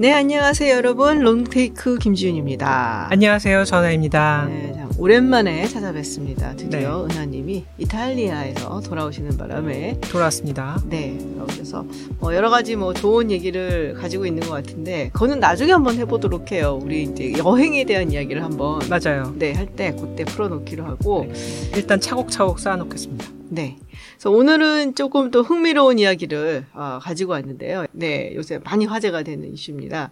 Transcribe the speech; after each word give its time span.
네, 0.00 0.12
안녕하세요, 0.12 0.76
여러분. 0.76 1.18
롱테이크 1.18 1.98
김지윤입니다. 1.98 3.08
안녕하세요, 3.10 3.64
전하입니다. 3.64 4.46
네, 4.48 4.72
참 4.72 4.88
오랜만에 4.96 5.66
찾아뵙습니다. 5.66 6.54
드디어 6.54 7.04
은하님이 7.10 7.64
이탈리아에서 7.78 8.78
돌아오시는 8.80 9.36
바람에 9.36 9.98
돌아왔습니다. 10.02 10.80
네, 10.88 11.18
그래서 11.50 11.84
뭐 12.20 12.32
여러 12.32 12.48
가지 12.48 12.76
뭐 12.76 12.94
좋은 12.94 13.32
얘기를 13.32 13.94
가지고 13.94 14.24
있는 14.24 14.42
것 14.46 14.50
같은데 14.50 15.10
그거는 15.12 15.40
나중에 15.40 15.72
한번 15.72 15.96
해보도록 15.96 16.52
해요. 16.52 16.78
우리 16.80 17.02
이제 17.02 17.32
여행에 17.36 17.82
대한 17.84 18.12
이야기를 18.12 18.44
한번 18.44 18.80
맞아요. 18.88 19.34
네, 19.36 19.52
할 19.52 19.66
때 19.74 19.94
그때 20.00 20.24
풀어놓기로 20.24 20.84
하고 20.84 21.26
일단 21.74 22.00
차곡차곡 22.00 22.60
쌓아놓겠습니다. 22.60 23.37
네. 23.50 23.78
그래서 24.12 24.30
오늘은 24.30 24.94
조금 24.94 25.30
또 25.30 25.42
흥미로운 25.42 25.98
이야기를 25.98 26.66
어, 26.74 26.98
가지고 27.00 27.32
왔는데요. 27.32 27.86
네, 27.92 28.32
요새 28.34 28.58
많이 28.58 28.86
화제가 28.86 29.22
되는 29.22 29.52
이슈입니다. 29.52 30.10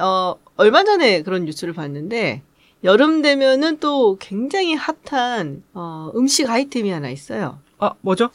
어, 0.00 0.36
얼마 0.56 0.84
전에 0.84 1.22
그런 1.22 1.44
뉴스를 1.44 1.74
봤는데 1.74 2.42
여름 2.84 3.22
되면은 3.22 3.78
또 3.78 4.16
굉장히 4.18 4.74
핫한 4.74 5.62
어, 5.74 6.10
음식 6.16 6.48
아이템이 6.50 6.90
하나 6.90 7.10
있어요. 7.10 7.58
아, 7.78 7.92
뭐죠? 8.00 8.30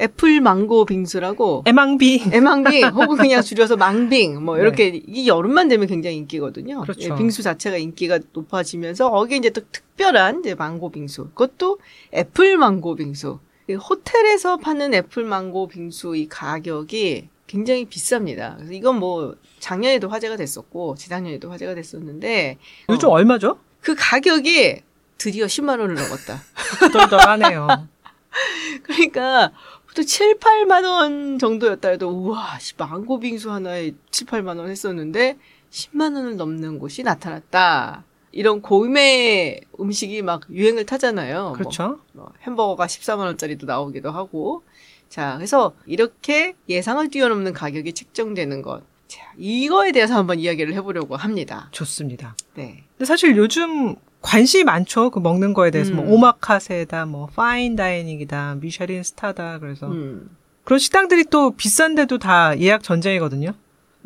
애플 0.00 0.40
망고 0.40 0.86
빙수라고 0.86 1.64
애망빙. 1.66 2.32
애망빙 2.32 2.88
혹은 2.88 3.16
그냥 3.16 3.42
줄여서 3.42 3.76
망빙 3.76 4.42
뭐 4.42 4.58
이렇게 4.58 4.92
네. 4.92 5.02
이 5.06 5.28
여름만 5.28 5.68
되면 5.68 5.86
굉장히 5.86 6.16
인기거든요. 6.16 6.80
그렇죠. 6.80 7.12
예, 7.12 7.16
빙수 7.16 7.42
자체가 7.42 7.76
인기가 7.76 8.18
높아지면서 8.32 9.10
거기에 9.10 9.36
이제 9.38 9.50
또 9.50 9.60
특별한 9.70 10.40
이제 10.40 10.54
망고 10.54 10.90
빙수. 10.90 11.28
그것도 11.34 11.78
애플 12.14 12.56
망고 12.56 12.96
빙수. 12.96 13.38
호텔에서 13.74 14.56
파는 14.56 14.94
애플망고 14.94 15.68
빙수 15.68 16.16
이 16.16 16.28
가격이 16.28 17.28
굉장히 17.46 17.84
비쌉니다. 17.84 18.56
그래서 18.56 18.72
이건 18.72 18.98
뭐 18.98 19.36
작년에도 19.58 20.08
화제가 20.08 20.36
됐었고 20.36 20.94
재작년에도 20.96 21.50
화제가 21.50 21.74
됐었는데 21.74 22.58
요즘 22.88 23.08
어, 23.08 23.12
얼마죠? 23.12 23.58
그 23.80 23.94
가격이 23.96 24.82
드디어 25.18 25.46
10만 25.46 25.80
원을 25.80 25.94
넘었다. 25.94 26.42
덜덜하네요. 26.92 27.88
그러니까 28.82 29.52
보통 29.86 30.06
7, 30.06 30.38
8만 30.38 30.84
원 30.84 31.38
정도였다 31.38 31.90
해도 31.90 32.08
우와, 32.08 32.58
망고 32.78 33.20
빙수 33.20 33.50
하나에 33.50 33.92
7, 34.10 34.26
8만 34.26 34.58
원 34.58 34.70
했었는데 34.70 35.38
10만 35.70 36.16
원을 36.16 36.36
넘는 36.36 36.78
곳이 36.78 37.02
나타났다. 37.02 38.04
이런 38.32 38.62
고음의 38.62 39.60
음식이 39.78 40.22
막 40.22 40.42
유행을 40.50 40.86
타잖아요. 40.86 41.42
뭐 41.42 41.52
그렇죠. 41.52 42.00
뭐, 42.12 42.24
뭐 42.24 42.32
햄버거가 42.46 42.86
14만 42.86 43.18
원짜리도 43.20 43.66
나오기도 43.66 44.10
하고. 44.10 44.62
자, 45.08 45.34
그래서 45.36 45.74
이렇게 45.86 46.54
예상을 46.68 47.06
뛰어넘는 47.10 47.52
가격이 47.52 47.92
책정되는 47.92 48.62
것. 48.62 48.82
자, 49.08 49.20
이거에 49.36 49.92
대해서 49.92 50.16
한번 50.16 50.38
이야기를 50.38 50.72
해보려고 50.72 51.16
합니다. 51.16 51.68
좋습니다. 51.70 52.34
네. 52.54 52.84
근데 52.96 53.04
사실 53.04 53.36
요즘 53.36 53.96
관심이 54.22 54.64
많죠. 54.64 55.10
그 55.10 55.18
먹는 55.18 55.52
거에 55.52 55.70
대해서 55.70 55.92
뭐 55.92 56.04
음. 56.04 56.08
뭐 56.08 56.16
오마카세다, 56.16 57.04
뭐 57.04 57.26
파인 57.26 57.76
다이닝이다, 57.76 58.56
미쉐린 58.60 59.02
스타다. 59.02 59.58
그래서 59.58 59.88
음. 59.88 60.30
그런 60.64 60.78
식당들이 60.78 61.24
또 61.24 61.50
비싼데도 61.50 62.18
다 62.18 62.58
예약 62.58 62.82
전쟁이거든요. 62.82 63.52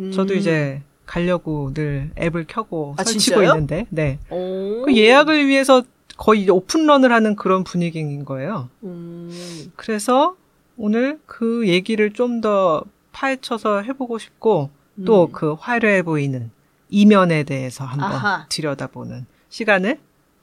음. 0.01 0.11
저도 0.11 0.35
이제 0.35 0.83
가려고 1.07 1.73
늘 1.73 2.11
앱을 2.19 2.47
켜고 2.49 2.95
아, 2.99 3.05
설치고 3.05 3.37
진짜요? 3.37 3.51
있는데, 3.51 3.87
네. 3.91 4.19
그 4.29 4.87
예약을 4.95 5.47
위해서 5.47 5.83
거의 6.17 6.49
오픈런을 6.51 7.13
하는 7.13 7.37
그런 7.37 7.63
분위기인 7.65 8.25
거예요. 8.25 8.69
음. 8.83 9.73
그래서 9.77 10.37
오늘 10.77 11.19
그 11.27 11.69
얘기를 11.69 12.13
좀 12.13 12.41
더 12.41 12.83
파헤쳐서 13.13 13.83
해보고 13.83 14.19
싶고, 14.19 14.71
음. 14.97 15.05
또그 15.05 15.55
화려해 15.59 16.03
보이는 16.03 16.51
이면에 16.91 17.45
대해서 17.45 17.85
한번 17.85 18.13
아하. 18.13 18.47
들여다보는 18.49 19.27
시간을 19.49 19.99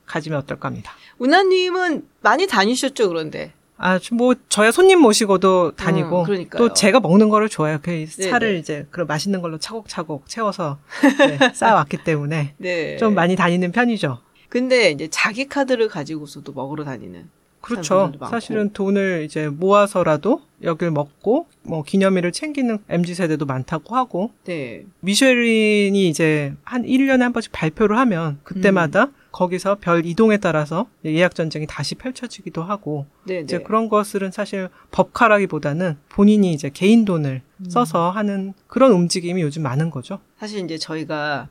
가지면 0.06 0.40
어떨까 0.40 0.68
합니다. 0.70 0.92
운하님은 1.20 2.08
많이 2.22 2.48
다니셨죠, 2.48 3.08
그런데? 3.10 3.54
아, 3.86 4.00
뭐 4.14 4.34
저야 4.48 4.72
손님 4.72 5.00
모시고도 5.00 5.72
다니고 5.72 6.24
음, 6.24 6.46
또 6.56 6.74
제가 6.74 7.02
먹는 7.02 7.28
거를 7.28 7.50
좋아해요. 7.50 7.80
그 7.82 8.06
살을 8.08 8.56
이제 8.56 8.88
그런 8.92 9.08
맛있는 9.08 9.42
걸로 9.42 9.58
차곡차곡 9.58 10.30
채워서 10.30 10.80
네, 11.20 11.52
쌓아왔기 11.54 12.06
때문에 12.06 12.54
네. 12.58 12.96
좀 12.96 13.14
많이 13.14 13.36
다니는 13.36 13.74
편이죠. 13.74 14.20
근데 14.48 14.90
이제 14.92 15.10
자기 15.12 15.50
카드를 15.50 15.90
가지고서도 15.90 16.54
먹으러 16.54 16.86
다니는 16.86 17.30
그렇죠. 17.64 18.12
사실은 18.30 18.72
돈을 18.74 19.24
이제 19.24 19.48
모아서라도 19.48 20.42
여길 20.64 20.92
먹고 20.92 21.48
뭐 21.62 21.82
기념일을 21.84 22.34
챙기는 22.34 22.78
MZ 22.90 23.16
세대도 23.16 23.46
많다고 23.46 23.96
하고 23.96 24.32
네. 24.44 24.84
미쉐린이 25.00 26.10
이제 26.10 26.54
한 26.64 26.84
1년에 26.84 27.20
한 27.20 27.32
번씩 27.32 27.54
발표를 27.54 27.98
하면 28.00 28.40
그때마다 28.44 29.06
음. 29.06 29.14
거기서 29.32 29.78
별 29.80 30.06
이동에 30.06 30.38
따라서 30.38 30.88
예약 31.06 31.36
전쟁이 31.36 31.66
다시 31.66 31.96
펼쳐지기도 31.96 32.62
하고 32.64 33.06
네네. 33.26 33.42
이제 33.42 33.58
네. 33.60 33.64
그런 33.64 33.88
것들은 33.88 34.32
사실 34.32 34.68
법카라기보다는 34.92 35.98
본인이 36.10 36.52
이제 36.52 36.70
개인 36.70 37.06
돈을 37.06 37.42
음. 37.58 37.70
써서 37.70 38.10
하는 38.12 38.54
그런 38.68 38.92
움직임이 38.92 39.42
요즘 39.42 39.64
많은 39.64 39.90
거죠. 39.90 40.20
사실 40.38 40.64
이제 40.66 40.78
저희가 40.78 41.48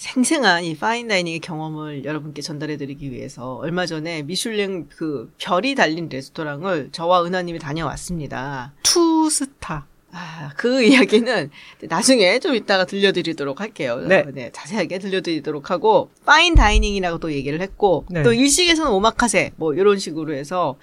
생생한 0.00 0.64
이 0.64 0.74
파인다이닝의 0.76 1.40
경험을 1.40 2.06
여러분께 2.06 2.40
전달해드리기 2.40 3.12
위해서 3.12 3.56
얼마 3.56 3.84
전에 3.84 4.22
미슐랭 4.22 4.86
그 4.88 5.30
별이 5.36 5.74
달린 5.74 6.08
레스토랑을 6.08 6.88
저와 6.90 7.22
은하님이 7.26 7.58
다녀왔습니다. 7.58 8.72
투스타. 8.82 9.86
아, 10.12 10.52
그 10.56 10.80
이야기는 10.82 11.50
나중에 11.82 12.38
좀 12.38 12.54
이따가 12.54 12.86
들려드리도록 12.86 13.60
할게요. 13.60 13.96
네. 13.98 14.24
네. 14.32 14.50
자세하게 14.52 15.00
들려드리도록 15.00 15.70
하고, 15.70 16.08
파인 16.24 16.54
다이닝이라고 16.54 17.18
또 17.18 17.30
얘기를 17.30 17.60
했고, 17.60 18.06
네. 18.08 18.22
또 18.22 18.32
일식에서는 18.32 18.90
오마카세, 18.90 19.52
뭐, 19.56 19.74
이런 19.74 19.98
식으로 19.98 20.32
해서 20.32 20.76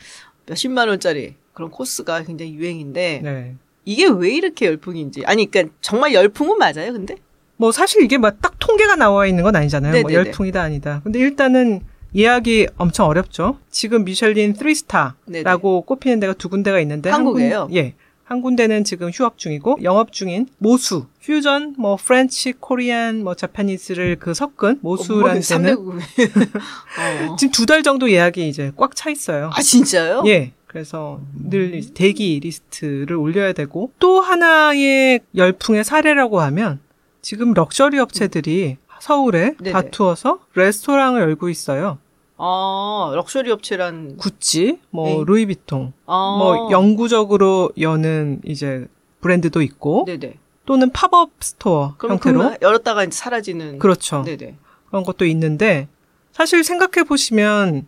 몇십만 0.45 0.89
원짜리 0.89 1.33
그런 1.53 1.71
코스가 1.71 2.21
굉장히 2.21 2.53
유행인데, 2.53 3.21
네. 3.23 3.55
이게 3.83 4.05
왜 4.07 4.35
이렇게 4.35 4.67
열풍인지. 4.67 5.23
아니, 5.25 5.49
그니까 5.49 5.73
정말 5.81 6.13
열풍은 6.13 6.59
맞아요, 6.59 6.93
근데? 6.93 7.15
뭐 7.57 7.71
사실 7.71 8.03
이게 8.03 8.17
막 8.17 8.37
딱 8.41 8.55
통계가 8.59 8.95
나와 8.95 9.25
있는 9.27 9.43
건 9.43 9.55
아니잖아요. 9.55 9.91
네네네. 9.93 10.03
뭐 10.03 10.13
열풍이다 10.13 10.61
아니다. 10.61 11.01
근데 11.03 11.19
일단은 11.19 11.81
예약이 12.15 12.67
엄청 12.77 13.07
어렵죠. 13.07 13.57
지금 13.69 14.05
미셸린 14.05 14.53
3스타라고 14.53 15.85
꼽히는 15.85 16.19
데가 16.19 16.33
두 16.33 16.49
군데가 16.49 16.79
있는데 16.81 17.09
한국이에요. 17.09 17.59
한 17.61 17.67
군, 17.67 17.75
예. 17.75 17.93
한 18.23 18.41
군데는 18.41 18.83
지금 18.83 19.09
휴업 19.09 19.37
중이고 19.37 19.79
영업 19.83 20.11
중인 20.11 20.47
모수 20.57 21.05
퓨전 21.23 21.75
뭐 21.77 21.95
French 21.95 22.51
Korean 22.53 23.23
뭐 23.23 23.35
Japanese를 23.35 24.17
그 24.19 24.33
섞은 24.33 24.79
모수라는 24.81 25.37
어, 25.37 25.41
데는 25.41 25.77
어. 27.29 27.35
지금 27.37 27.51
두 27.51 27.65
달 27.65 27.83
정도 27.83 28.09
예약이 28.11 28.47
이제 28.47 28.71
꽉 28.77 28.95
차 28.95 29.09
있어요. 29.09 29.49
아 29.53 29.61
진짜요? 29.61 30.23
예. 30.27 30.51
그래서 30.67 31.21
늘 31.33 31.81
대기 31.93 32.39
리스트를 32.43 33.15
올려야 33.15 33.53
되고 33.53 33.91
또 33.99 34.19
하나의 34.21 35.21
열풍의 35.35 35.83
사례라고 35.85 36.41
하면 36.41 36.79
지금 37.27 37.53
럭셔리 37.53 37.99
업체들이 37.99 38.77
서울에 39.01 39.53
네네. 39.57 39.73
다투어서 39.73 40.39
레스토랑을 40.53 41.19
열고 41.19 41.49
있어요. 41.49 41.97
아, 42.37 43.11
럭셔리 43.15 43.51
업체란 43.51 44.15
구찌, 44.15 44.79
뭐 44.91 45.09
에이. 45.09 45.23
루이비통, 45.27 45.91
아. 46.05 46.35
뭐 46.39 46.71
영구적으로 46.71 47.71
여는 47.77 48.39
이제 48.45 48.87
브랜드도 49.19 49.61
있고, 49.61 50.05
네네. 50.07 50.37
또는 50.65 50.89
팝업 50.91 51.31
스토어 51.41 51.95
형태로 51.99 52.59
열었다가 52.61 53.03
이제 53.03 53.17
사라지는 53.17 53.79
그렇죠. 53.79 54.23
네네. 54.23 54.55
그런 54.87 55.03
것도 55.03 55.25
있는데 55.25 55.89
사실 56.31 56.63
생각해 56.63 57.05
보시면 57.05 57.87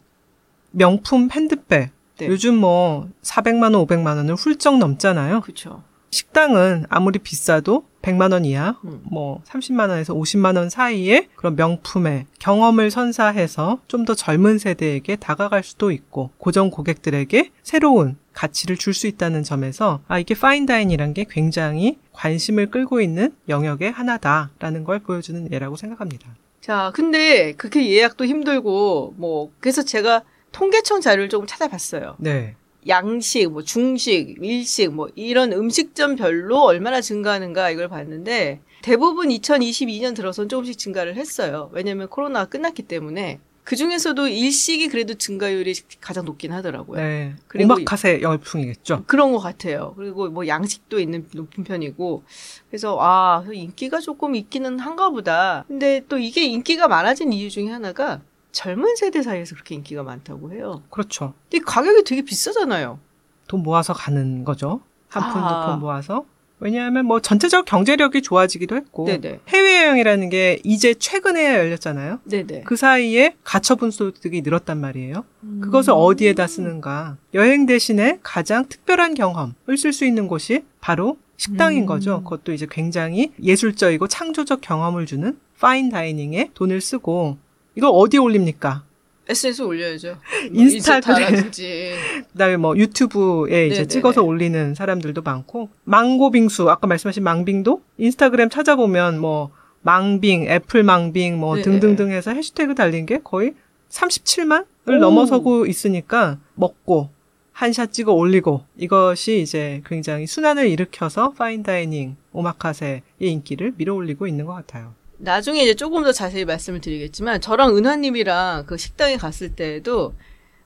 명품 0.72 1.30
핸드백 1.32 1.92
네. 2.18 2.28
요즘 2.28 2.58
뭐 2.58 3.08
400만 3.22 3.74
원, 3.74 3.88
500만 3.88 4.18
원을 4.18 4.36
훌쩍 4.36 4.80
넘잖아요. 4.80 5.40
그렇죠. 5.40 5.82
식당은 6.12 6.86
아무리 6.90 7.20
비싸도 7.20 7.86
100만 8.02 8.32
원 8.32 8.46
이하, 8.46 8.78
음. 8.86 9.02
뭐 9.04 9.42
30만 9.46 9.90
원에서 9.90 10.14
50만 10.14 10.56
원 10.58 10.70
사이에 10.70 11.28
그런 11.36 11.56
명품의 11.58 12.28
경험을 12.40 12.92
선사해서 12.92 13.80
좀 13.88 14.06
더 14.06 14.16
젊은 14.16 14.58
세대에게 14.58 15.18
다가갈 15.18 15.62
수도 15.64 15.92
있고 15.92 16.32
고정 16.38 16.70
고객들에게 16.72 17.52
새로운 17.62 18.18
가치를 18.34 18.78
줄 18.78 18.94
수 18.94 19.06
있다는 19.08 19.44
점에서 19.44 20.00
아 20.08 20.18
이게 20.18 20.34
fine 20.34 20.57
dining이란 20.57 21.14
게 21.14 21.26
굉장히 21.30 22.00
관심을 22.14 22.72
끌고 22.72 23.02
있는 23.02 23.34
영역의 23.50 23.92
하나다라는 23.92 24.84
걸 24.86 25.00
보여주는 25.00 25.52
예라고 25.52 25.76
생각합니다. 25.76 26.30
자, 26.62 26.92
근데 26.96 27.52
그렇게 27.54 27.90
예약도 27.92 28.26
힘들고 28.26 29.16
뭐 29.18 29.52
그래서 29.60 29.84
제가 29.84 30.24
통계청 30.54 31.02
자료를 31.02 31.30
조금 31.30 31.46
찾아봤어요. 31.46 32.16
네. 32.20 32.56
양식, 32.88 33.48
뭐 33.50 33.64
중식, 33.64 34.38
일식, 34.42 34.94
뭐 34.94 35.10
이런 35.16 35.52
음식점별로 35.52 36.64
얼마나 36.64 37.02
증가하는가 37.02 37.70
이걸 37.72 37.88
봤는데 37.88 38.62
대부분 38.82 39.30
2022년 39.30 40.16
들어선 40.16 40.48
조금씩 40.50 40.78
증가를 40.78 41.16
했어요. 41.16 41.70
왜냐하면 41.74 42.08
코로나가 42.08 42.46
끝났기 42.46 42.84
때문에 42.84 43.40
그 43.70 43.76
중에서도 43.76 44.28
일식이 44.28 44.88
그래도 44.88 45.14
증가율이 45.14 45.76
가장 46.02 46.26
높긴 46.26 46.52
하더라고요. 46.54 47.00
네. 47.00 47.36
그리고 47.48 47.76
오마카세 47.76 48.20
열풍이겠죠. 48.20 49.04
그런 49.06 49.32
것 49.32 49.38
같아요. 49.38 49.94
그리고 49.96 50.28
뭐 50.30 50.48
양식도 50.48 51.00
있는 51.00 51.28
높은 51.34 51.64
편이고 51.64 52.24
그래서 52.68 52.98
아 53.00 53.46
인기가 53.54 54.00
조금 54.00 54.34
있기는 54.34 54.80
한가 54.80 55.12
보다. 55.12 55.66
근데 55.68 56.02
또 56.10 56.18
이게 56.18 56.46
인기가 56.46 56.88
많아진 56.88 57.32
이유 57.32 57.52
중에 57.52 57.68
하나가 57.68 58.22
젊은 58.52 58.96
세대 58.96 59.22
사이에서 59.22 59.56
그렇게 59.56 59.76
인기가 59.76 60.04
많다고 60.04 60.52
해요. 60.52 60.84
그렇죠. 60.90 61.34
근데 61.50 61.64
가격이 61.66 62.04
되게 62.04 62.22
비싸잖아요. 62.22 63.00
돈 63.48 63.64
모아서 63.64 63.94
가는 63.94 64.44
거죠. 64.44 64.82
한 65.08 65.32
푼, 65.32 65.42
아. 65.42 65.66
두푼 65.66 65.80
모아서. 65.80 66.26
왜냐하면 66.62 67.06
뭐 67.06 67.22
전체적 67.22 67.66
경제력이 67.66 68.22
좋아지기도 68.22 68.76
했고 68.76 69.06
네네. 69.06 69.40
해외여행이라는 69.48 70.30
게 70.30 70.60
이제 70.66 70.94
최근에 70.94 71.56
열렸잖아요. 71.56 72.20
네네. 72.26 72.64
그 72.64 72.76
사이에 72.76 73.36
가처분 73.46 73.92
소득이 73.92 74.42
늘었단 74.42 74.78
말이에요. 74.78 75.24
음. 75.44 75.62
그것을 75.64 75.94
어디에다 75.96 76.48
쓰는가? 76.48 77.18
여행 77.34 77.66
대신에 77.66 78.20
가장 78.24 78.68
특별한 78.68 79.14
경험을 79.14 79.78
쓸 79.78 79.94
수 79.94 80.04
있는 80.06 80.28
곳이 80.28 80.66
바로 80.82 81.18
식당인 81.38 81.84
음. 81.84 81.86
거죠. 81.86 82.24
그것도 82.24 82.52
이제 82.52 82.68
굉장히 82.70 83.32
예술적이고 83.42 84.10
창조적 84.10 84.60
경험을 84.60 85.06
주는 85.06 85.40
파인 85.60 85.90
다이닝에 85.90 86.52
돈을 86.54 86.82
쓰고 86.82 87.38
이걸 87.80 87.92
어디에 87.94 88.20
올립니까? 88.20 88.84
SNS 89.30 89.62
올려야죠. 89.62 90.18
뭐 90.52 90.64
인스타그램, 90.64 91.50
그다음에 92.34 92.58
뭐 92.58 92.76
유튜브에 92.76 93.68
이제 93.68 93.76
네네네. 93.76 93.88
찍어서 93.88 94.22
올리는 94.22 94.76
사람들도 94.76 95.22
많고 95.22 95.70
망고 95.86 96.32
빙수 96.32 96.70
아까 96.70 96.88
말씀하신 96.88 97.24
망빙도 97.24 97.82
인스타그램 97.98 98.50
찾아보면 98.50 99.20
뭐 99.20 99.52
망빙, 99.82 100.48
애플 100.50 100.84
망빙 100.84 101.40
뭐 101.40 101.56
네네. 101.56 101.64
등등등 101.64 102.12
해서 102.12 102.32
해시태그 102.32 102.76
달린 102.76 103.06
게 103.06 103.20
거의 103.24 103.54
37만을 103.90 104.66
오. 104.88 104.96
넘어서고 104.96 105.68
있으니까 105.68 106.38
먹고 106.56 107.10
한 107.54 107.72
샷 107.72 107.94
찍어 107.94 108.12
올리고 108.14 108.64
이것이 108.78 109.40
이제 109.42 109.82
굉장히 109.86 110.28
순환을 110.28 110.68
일으켜서 110.68 111.32
fine 111.32 111.66
dining 111.66 112.18
오마카세의 112.34 113.02
인기를 113.20 113.74
밀어올리고 113.78 114.28
있는 114.28 114.46
것 114.46 114.54
같아요. 114.54 114.94
나중에 115.20 115.64
이제 115.64 115.74
조금 115.74 116.04
더 116.04 116.12
자세히 116.12 116.46
말씀을 116.46 116.82
드리겠지만 116.82 117.42
저랑 117.42 117.76
은하님이랑 117.78 118.66
그 118.66 118.78
식당에 118.78 119.18
갔을 119.18 119.56
때에도 119.56 120.14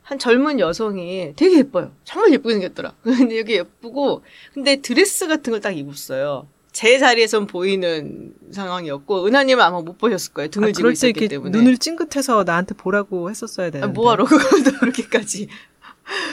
한 0.04 0.20
젊은 0.20 0.60
여성이 0.60 1.34
되게 1.36 1.60
예뻐요. 1.60 1.92
정말 2.04 2.32
예쁘게 2.34 2.54
생겼더라. 2.56 2.94
근데 3.04 3.40
여기 3.40 3.54
예쁘고 3.54 4.22
근데 4.54 4.78
드레스 4.82 5.28
같은 5.28 5.52
걸 5.52 5.60
딱 5.62 5.76
입었어요. 5.76 6.48
제 6.72 6.98
자리에선 6.98 7.46
보이는 7.48 8.34
상황이었고 8.52 9.26
은하님은 9.28 9.64
아마 9.64 9.80
못 9.82 9.98
보셨을 9.98 10.34
거예요. 10.34 10.50
등을 10.50 10.70
아, 10.70 10.72
지고 10.72 10.90
있었기 10.90 11.28
때문에 11.28 11.56
눈을 11.58 11.78
찡긋해서 11.78 12.44
나한테 12.44 12.74
보라고 12.76 13.30
했었어야 13.30 13.70
되는데. 13.70 13.92
아, 13.92 13.94
뭐하러 13.94 14.26
그렇게까지. 14.26 15.48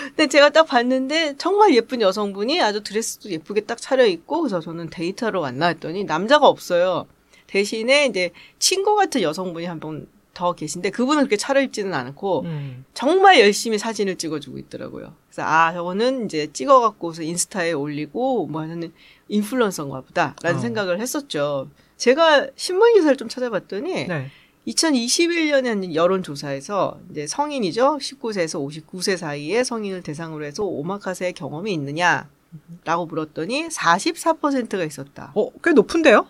근데 0.08 0.26
제가 0.26 0.48
딱 0.50 0.64
봤는데 0.64 1.36
정말 1.36 1.74
예쁜 1.74 2.00
여성분이 2.00 2.60
아주 2.60 2.82
드레스도 2.82 3.30
예쁘게 3.30 3.62
딱 3.62 3.80
차려 3.80 4.06
입고 4.06 4.40
그래서 4.40 4.60
저는 4.60 4.88
데이트하러 4.90 5.40
왔나 5.40 5.66
했더니 5.68 6.04
남자가 6.04 6.48
없어요. 6.48 7.06
대신에 7.50 8.06
이제 8.06 8.30
친구 8.58 8.94
같은 8.96 9.22
여성분이 9.22 9.66
한 9.66 9.80
분 9.80 10.06
더 10.40 10.52
계신데 10.54 10.90
그분은 10.90 11.24
그렇게 11.24 11.36
차려입지는 11.36 11.92
않고 11.92 12.42
음. 12.42 12.84
정말 12.94 13.40
열심히 13.40 13.78
사진을 13.78 14.16
찍어주고 14.16 14.58
있더라고요. 14.58 15.12
그래서 15.28 15.42
아 15.42 15.72
저거는 15.74 16.24
이제 16.24 16.48
찍어갖고서 16.52 17.22
인스타에 17.22 17.72
올리고 17.72 18.46
뭐 18.46 18.62
하는 18.62 18.92
인플루언서인가 19.28 20.00
보다라는 20.00 20.58
어. 20.58 20.60
생각을 20.60 21.00
했었죠. 21.00 21.68
제가 21.96 22.46
신문 22.56 22.94
기사를 22.94 23.16
좀 23.16 23.28
찾아봤더니 23.28 24.06
네. 24.06 24.30
2021년에 24.66 25.66
한 25.66 25.94
여론조사에서 25.94 27.00
이제 27.10 27.26
성인이죠. 27.26 27.98
19세에서 27.98 28.86
59세 28.86 29.16
사이에 29.16 29.64
성인을 29.64 30.02
대상으로 30.02 30.44
해서 30.44 30.64
오마카세 30.64 31.32
경험이 31.32 31.72
있느냐라고 31.74 33.06
물었더니 33.08 33.68
44%가 33.68 34.84
있었다. 34.84 35.32
어, 35.34 35.50
꽤 35.62 35.72
높은데요? 35.72 36.26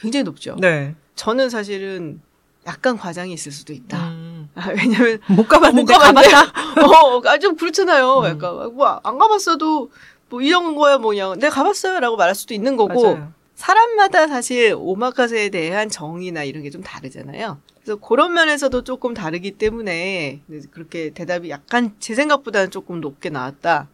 굉장히 0.00 0.24
높죠. 0.24 0.56
네. 0.58 0.94
저는 1.14 1.50
사실은 1.50 2.20
약간 2.66 2.96
과장이 2.96 3.32
있을 3.32 3.52
수도 3.52 3.72
있다. 3.72 4.08
음. 4.08 4.48
아, 4.54 4.68
왜냐면 4.70 5.18
못 5.28 5.46
가봤는데 5.48 5.92
못 5.92 5.98
가봤다. 5.98 6.40
어, 6.84 7.22
아, 7.26 7.38
좀 7.38 7.56
그렇잖아요. 7.56 8.20
음. 8.20 8.24
약간 8.26 8.74
뭐안 8.74 9.18
가봤어도 9.18 9.90
뭐 10.28 10.42
이런 10.42 10.74
거야 10.76 10.98
뭐냐. 10.98 11.34
내가 11.36 11.54
가봤어요라고 11.54 12.16
말할 12.16 12.34
수도 12.34 12.54
있는 12.54 12.76
거고 12.76 13.14
맞아요. 13.14 13.32
사람마다 13.54 14.26
사실 14.26 14.74
오마카세에 14.78 15.50
대한 15.50 15.88
정의나 15.90 16.44
이런 16.44 16.62
게 16.62 16.70
좀 16.70 16.82
다르잖아요. 16.82 17.58
그래서 17.82 18.00
그런 18.00 18.32
면에서도 18.34 18.84
조금 18.84 19.12
다르기 19.14 19.52
때문에 19.52 20.40
그렇게 20.70 21.10
대답이 21.10 21.50
약간 21.50 21.94
제 21.98 22.14
생각보다는 22.14 22.70
조금 22.70 23.00
높게 23.00 23.28
나왔다. 23.30 23.88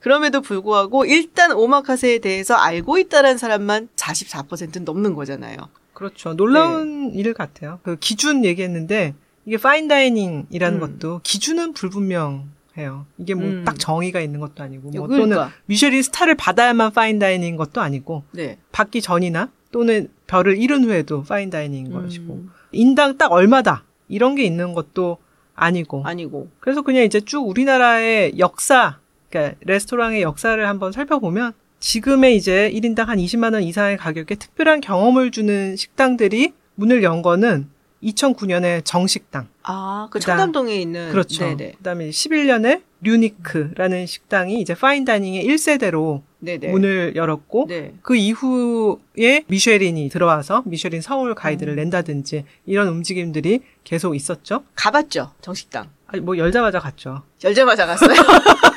그럼에도 0.00 0.40
불구하고 0.40 1.04
일단 1.04 1.52
오마카세에 1.52 2.18
대해서 2.18 2.54
알고 2.54 2.98
있다는 2.98 3.38
사람만 3.38 3.88
44%는 3.96 4.84
넘는 4.84 5.14
거잖아요. 5.14 5.56
그렇죠. 5.92 6.34
놀라운 6.34 7.12
네. 7.12 7.18
일 7.18 7.34
같아요. 7.34 7.78
그 7.82 7.96
기준 7.96 8.44
얘기했는데 8.44 9.14
이게 9.44 9.58
fine 9.58 9.86
dining이라는 9.86 10.78
음. 10.78 10.80
것도 10.80 11.20
기준은 11.22 11.74
불분명해요. 11.74 13.04
이게 13.18 13.34
뭐 13.34 13.54
딱 13.54 13.74
음. 13.74 13.78
정의가 13.78 14.20
있는 14.20 14.40
것도 14.40 14.62
아니고 14.62 14.90
뭐 14.90 15.06
그러니까. 15.06 15.36
또는 15.36 15.52
미쉐린 15.66 16.02
스타를 16.02 16.34
받아야만 16.36 16.92
fine 16.92 17.13
dining인 17.13 17.56
것도 17.56 17.82
아니고 17.82 18.24
네. 18.32 18.58
받기 18.72 19.02
전이나 19.02 19.50
또는 19.70 20.08
별을 20.26 20.56
잃은 20.56 20.84
후에도 20.84 21.22
fine 21.24 21.47
dining인 21.47 21.92
음. 21.92 22.02
것이고 22.02 22.44
인당 22.72 23.18
딱 23.18 23.32
얼마다 23.32 23.84
이런 24.08 24.34
게 24.34 24.44
있는 24.44 24.72
것도 24.72 25.18
아니고 25.54 26.04
아니고 26.06 26.48
그래서 26.60 26.80
그냥 26.80 27.04
이제 27.04 27.20
쭉 27.20 27.46
우리나라의 27.46 28.38
역사 28.38 28.99
그러니까 29.30 29.56
레스토랑의 29.64 30.22
역사를 30.22 30.68
한번 30.68 30.92
살펴보면 30.92 31.52
지금의 31.78 32.36
이제 32.36 32.70
1인당 32.74 33.06
한 33.06 33.18
20만 33.18 33.54
원 33.54 33.62
이상의 33.62 33.96
가격에 33.96 34.34
특별한 34.34 34.82
경험을 34.82 35.30
주는 35.30 35.76
식당들이 35.76 36.52
문을 36.74 37.02
연 37.02 37.22
거는 37.22 37.68
2009년에 38.02 38.82
정식당. 38.84 39.48
아, 39.62 40.08
그 40.10 40.20
청담동에 40.20 40.74
있는. 40.74 41.10
그렇죠. 41.10 41.44
네네. 41.44 41.72
그다음에 41.78 42.10
11년에 42.10 42.82
류니크라는 43.02 44.06
식당이 44.06 44.60
이제 44.60 44.74
파인 44.74 45.04
다이닝의 45.04 45.46
1세대로 45.46 46.22
네네. 46.38 46.68
문을 46.68 47.12
열었고 47.16 47.66
네. 47.68 47.94
그 48.02 48.16
이후에 48.16 49.44
미쉐린이 49.46 50.08
들어와서 50.08 50.62
미쉐린 50.66 51.02
서울 51.02 51.34
가이드를 51.34 51.74
음. 51.74 51.76
낸다든지 51.76 52.44
이런 52.66 52.88
움직임들이 52.88 53.60
계속 53.84 54.14
있었죠. 54.14 54.64
가봤죠 54.74 55.32
정식당. 55.42 55.88
아니 56.06 56.22
뭐 56.22 56.36
열자마자 56.36 56.80
갔죠. 56.80 57.22
열자마자 57.44 57.86
갔어요. 57.86 58.16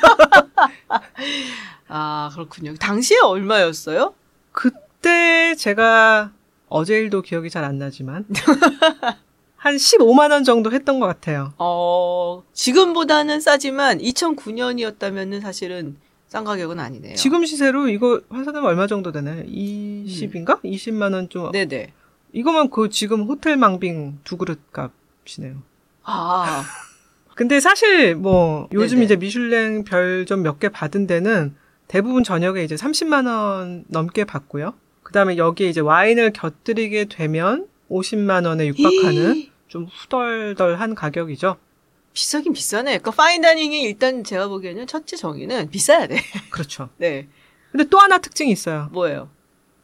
아, 1.88 2.30
그렇군요. 2.32 2.74
당시에 2.74 3.18
얼마였어요? 3.18 4.14
그때 4.52 5.54
제가 5.56 6.32
어제 6.68 6.98
일도 6.98 7.22
기억이 7.22 7.50
잘 7.50 7.64
안 7.64 7.78
나지만 7.78 8.24
한 9.56 9.76
15만 9.76 10.30
원 10.30 10.44
정도 10.44 10.72
했던 10.72 11.00
것 11.00 11.06
같아요. 11.06 11.54
어, 11.58 12.42
지금보다는 12.52 13.40
싸지만 13.40 13.98
2009년이었다면은 13.98 15.40
사실은 15.40 15.96
싼 16.28 16.44
가격은 16.44 16.78
아니네요. 16.80 17.14
지금 17.14 17.44
시세로 17.46 17.88
이거 17.88 18.20
환산하면 18.28 18.68
얼마 18.68 18.86
정도 18.86 19.12
되나요? 19.12 19.42
20인가? 19.44 20.58
음. 20.64 20.70
20만 20.70 21.14
원 21.14 21.28
좀. 21.28 21.50
네네. 21.52 21.92
이거면 22.32 22.70
그 22.70 22.88
지금 22.90 23.22
호텔 23.24 23.56
망빙 23.56 24.18
두 24.24 24.36
그릇 24.36 24.58
값이네요. 24.72 25.62
아. 26.02 26.64
근데 27.34 27.60
사실 27.60 28.14
뭐 28.14 28.68
요즘 28.72 28.96
네네. 28.96 29.04
이제 29.04 29.16
미슐랭 29.16 29.84
별좀몇개 29.84 30.68
받은 30.68 31.06
데는 31.06 31.54
대부분 31.88 32.24
저녁에 32.24 32.62
이제 32.64 32.74
30만 32.74 33.26
원 33.26 33.84
넘게 33.88 34.24
받고요. 34.24 34.74
그다음에 35.02 35.36
여기에 35.36 35.68
이제 35.68 35.80
와인을 35.80 36.32
곁들이게 36.32 37.06
되면 37.06 37.68
50만 37.90 38.46
원에 38.46 38.66
육박하는 38.68 39.48
좀 39.68 39.84
후덜덜한 39.84 40.94
가격이죠. 40.94 41.56
비싸긴 42.12 42.52
비싸네. 42.52 42.98
그러니까 42.98 43.10
파인다이닝이 43.10 43.82
일단 43.82 44.22
제가 44.22 44.48
보기에는 44.48 44.86
첫째 44.86 45.16
정의는 45.16 45.70
비싸야 45.70 46.06
돼. 46.06 46.20
그렇죠. 46.50 46.88
네. 46.96 47.26
근데 47.72 47.84
또 47.90 47.98
하나 47.98 48.18
특징이 48.18 48.52
있어요. 48.52 48.88
뭐예요? 48.92 49.28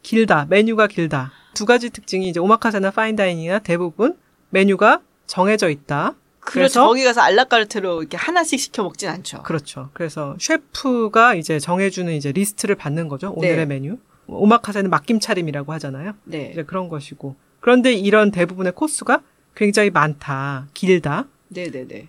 길다. 0.01 0.47
메뉴가 0.49 0.87
길다. 0.87 1.33
두 1.53 1.65
가지 1.65 1.89
특징이 1.89 2.29
이제 2.29 2.39
오마카세나 2.39 2.91
파인다이닝이나 2.91 3.59
대부분 3.59 4.17
메뉴가 4.49 5.01
정해져 5.27 5.69
있다. 5.69 6.15
그래서 6.41 6.87
거기 6.87 7.03
가서 7.03 7.21
à 7.21 7.29
la 7.29 7.45
carte로 7.45 8.01
이렇게 8.01 8.17
하나씩 8.17 8.59
시켜 8.59 8.83
먹진 8.83 9.09
않죠. 9.09 9.43
그렇죠. 9.43 9.89
그래서 9.93 10.35
셰프가 10.39 11.35
이제 11.35 11.59
정해주는 11.59 12.11
이제 12.13 12.31
리스트를 12.31 12.75
받는 12.75 13.07
거죠. 13.07 13.31
오늘의 13.35 13.57
네. 13.57 13.65
메뉴. 13.65 13.97
오마카세는 14.27 14.89
맡김 14.89 15.19
차림이라고 15.19 15.71
하잖아요. 15.73 16.13
네. 16.25 16.49
이제 16.51 16.63
그런 16.63 16.89
것이고. 16.89 17.35
그런데 17.59 17.93
이런 17.93 18.31
대부분의 18.31 18.73
코스가 18.73 19.21
굉장히 19.55 19.89
많다, 19.91 20.67
길다. 20.73 21.27
네네네. 21.49 22.07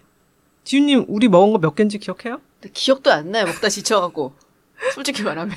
지윤님, 0.64 1.06
우리 1.08 1.28
먹은 1.28 1.52
거 1.52 1.58
몇 1.58 1.74
개인지 1.74 1.98
기억해요? 1.98 2.40
기억도 2.72 3.12
안 3.12 3.32
나요. 3.32 3.44
먹다 3.46 3.68
지쳐갖고. 3.68 4.34
솔직히 4.94 5.22
말하면. 5.24 5.54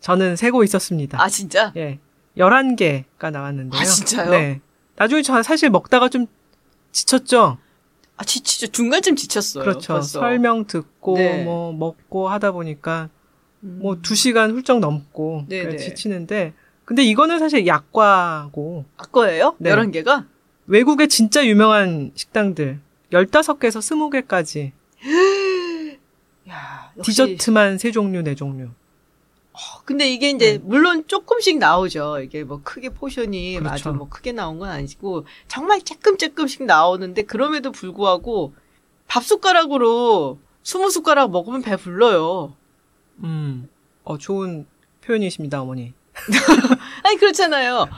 저는 0.00 0.36
세고 0.36 0.64
있었습니다. 0.64 1.22
아, 1.22 1.28
진짜? 1.28 1.72
예. 1.76 1.98
11개가 2.36 3.30
나왔는데요. 3.30 3.80
아, 3.80 3.84
진짜요? 3.84 4.30
네. 4.30 4.60
나중에 4.96 5.22
저 5.22 5.42
사실 5.42 5.70
먹다가 5.70 6.08
좀 6.08 6.26
지쳤죠? 6.90 7.58
아, 8.16 8.24
지치죠. 8.24 8.68
중간쯤 8.68 9.16
지쳤어요. 9.16 9.64
그렇죠. 9.64 9.94
벌써. 9.94 10.20
설명 10.20 10.66
듣고 10.66 11.16
네. 11.16 11.42
뭐 11.44 11.72
먹고 11.72 12.28
하다 12.28 12.52
보니까 12.52 13.08
음. 13.62 13.78
뭐두 13.82 14.14
시간 14.14 14.50
훌쩍 14.50 14.80
넘고 14.80 15.46
그래 15.48 15.76
지치는데 15.76 16.52
근데 16.84 17.04
이거는 17.04 17.38
사실 17.38 17.66
약과고. 17.66 18.84
약과예요? 19.00 19.56
네. 19.58 19.70
11개가? 19.70 20.26
외국의 20.66 21.08
진짜 21.08 21.44
유명한 21.46 22.12
식당들 22.14 22.80
15개에서 23.12 23.80
20개까지. 24.26 24.72
야, 26.48 26.92
디저트만 27.02 27.78
세 27.78 27.90
종류, 27.92 28.22
네 28.22 28.34
종류. 28.34 28.68
어, 29.52 29.82
근데 29.84 30.10
이게 30.10 30.30
이제 30.30 30.52
네. 30.52 30.58
물론 30.58 31.06
조금씩 31.06 31.58
나오죠. 31.58 32.20
이게 32.20 32.42
뭐 32.42 32.60
크게 32.62 32.88
포션이 32.90 33.58
그렇죠. 33.58 33.72
아주 33.72 33.92
뭐 33.92 34.08
크게 34.08 34.32
나온 34.32 34.58
건 34.58 34.70
아니고 34.70 35.26
정말 35.46 35.82
조금 35.82 36.16
조금씩 36.16 36.64
나오는데 36.64 37.22
그럼에도 37.22 37.70
불구하고 37.70 38.54
밥 39.06 39.24
숟가락으로 39.24 40.38
스무 40.62 40.90
숟가락 40.90 41.30
먹으면 41.30 41.60
배 41.60 41.76
불러요. 41.76 42.54
음, 43.22 43.68
어 44.04 44.16
좋은 44.16 44.66
표현이십니다, 45.02 45.60
어머니. 45.60 45.92
아니 47.04 47.16
그렇잖아요. 47.16 47.88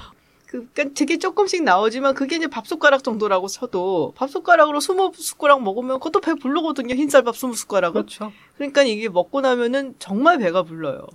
그, 0.47 0.69
그러니까 0.73 0.95
되게 0.95 1.19
조금씩 1.19 1.63
나오지만 1.63 2.15
그게 2.15 2.37
이제 2.37 2.47
밥 2.47 2.67
숟가락 2.67 3.05
정도라고 3.05 3.49
쳐도 3.49 4.15
밥 4.17 4.31
숟가락으로 4.31 4.81
스무 4.81 5.13
숟가락 5.15 5.63
먹으면 5.63 5.99
그것도 5.99 6.21
배 6.21 6.35
부르거든요. 6.35 6.95
흰쌀밥 6.95 7.37
스무 7.37 7.55
숟가락은. 7.55 7.93
그렇죠. 7.93 8.33
그러니까 8.57 8.83
이게 8.83 9.09
먹고 9.09 9.41
나면은 9.41 9.95
정말 9.99 10.39
배가 10.39 10.63
불러요. 10.63 11.07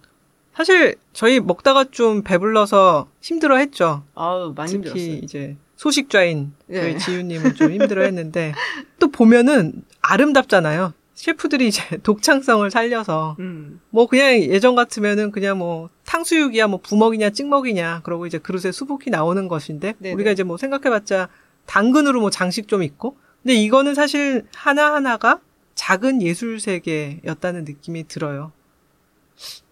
사실 0.60 0.96
저희 1.14 1.40
먹다가 1.40 1.86
좀 1.90 2.22
배불러서 2.22 3.08
힘들어 3.22 3.56
했죠. 3.56 4.04
아우 4.14 4.54
많이 4.54 4.74
특히 4.74 4.90
힘들었어요. 4.90 5.16
이제 5.24 5.56
소식좌인 5.78 6.52
네. 6.68 6.98
지유님은 6.98 7.56
좀 7.56 7.72
힘들어 7.72 8.04
했는데 8.04 8.54
또 9.00 9.08
보면은 9.08 9.86
아름답잖아요. 10.02 10.92
셰프들이 11.14 11.70
이제 11.70 11.82
독창성을 12.04 12.70
살려서 12.72 13.38
음. 13.40 13.80
뭐 13.90 14.08
그냥 14.08 14.38
예전 14.38 14.76
같으면은 14.76 15.32
그냥 15.32 15.58
뭐 15.58 15.90
탕수육이야 16.06 16.68
뭐 16.68 16.82
부먹이냐 16.84 17.30
찍먹이냐 17.30 18.02
그러고 18.04 18.26
이제 18.26 18.38
그릇에 18.38 18.74
수북히 18.74 19.12
나오는 19.12 19.48
것인데 19.48 19.94
네네. 19.98 20.14
우리가 20.16 20.32
이제 20.32 20.44
뭐 20.44 20.58
생각해봤자 20.58 21.30
당근으로 21.68 22.20
뭐 22.20 22.30
장식 22.30 22.68
좀 22.68 22.84
있고 22.84 23.16
근데 23.44 23.54
이거는 23.54 23.96
사실 23.96 24.46
하나 24.54 24.94
하나가 24.94 25.40
작은 25.76 26.22
예술 26.22 26.60
세계였다는 26.60 27.64
느낌이 27.64 28.10
들어요. 28.10 28.52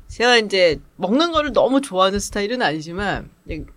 제가 0.07 0.37
이제 0.37 0.79
먹는 0.95 1.31
거를 1.31 1.51
너무 1.51 1.81
좋아하는 1.81 2.19
스타일은 2.19 2.61
아니지만 2.61 3.29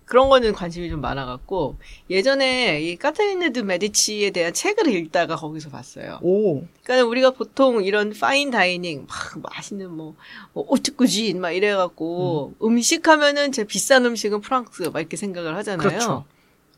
그런 0.05 0.29
거는 0.29 0.53
관심이 0.53 0.89
좀 0.89 1.01
많아갖고 1.01 1.77
예전에 2.09 2.81
이 2.81 2.95
카타리네 2.95 3.42
드 3.42 3.59
메디치에 3.59 4.31
대한 4.31 4.53
책을 4.53 4.87
읽다가 4.93 5.35
거기서 5.35 5.69
봤어요. 5.69 6.19
오. 6.21 6.63
그러니까 6.83 7.07
우리가 7.07 7.31
보통 7.31 7.83
이런 7.83 8.13
fine 8.17 8.49
dining 8.49 9.07
막 9.07 9.41
맛있는 9.41 9.91
뭐, 9.91 10.15
뭐 10.53 10.65
haute 10.69 10.98
cuisine 10.98 11.39
막 11.41 11.51
이래갖고 11.51 12.53
음. 12.61 12.81
식 12.81 13.07
하면은 13.07 13.51
제 13.51 13.63
비싼 13.65 14.05
음식은 14.05 14.41
프랑스 14.41 14.83
막 14.83 14.99
이렇게 14.99 15.17
생각을 15.17 15.55
하잖아요. 15.57 15.87
그렇죠. 15.87 16.25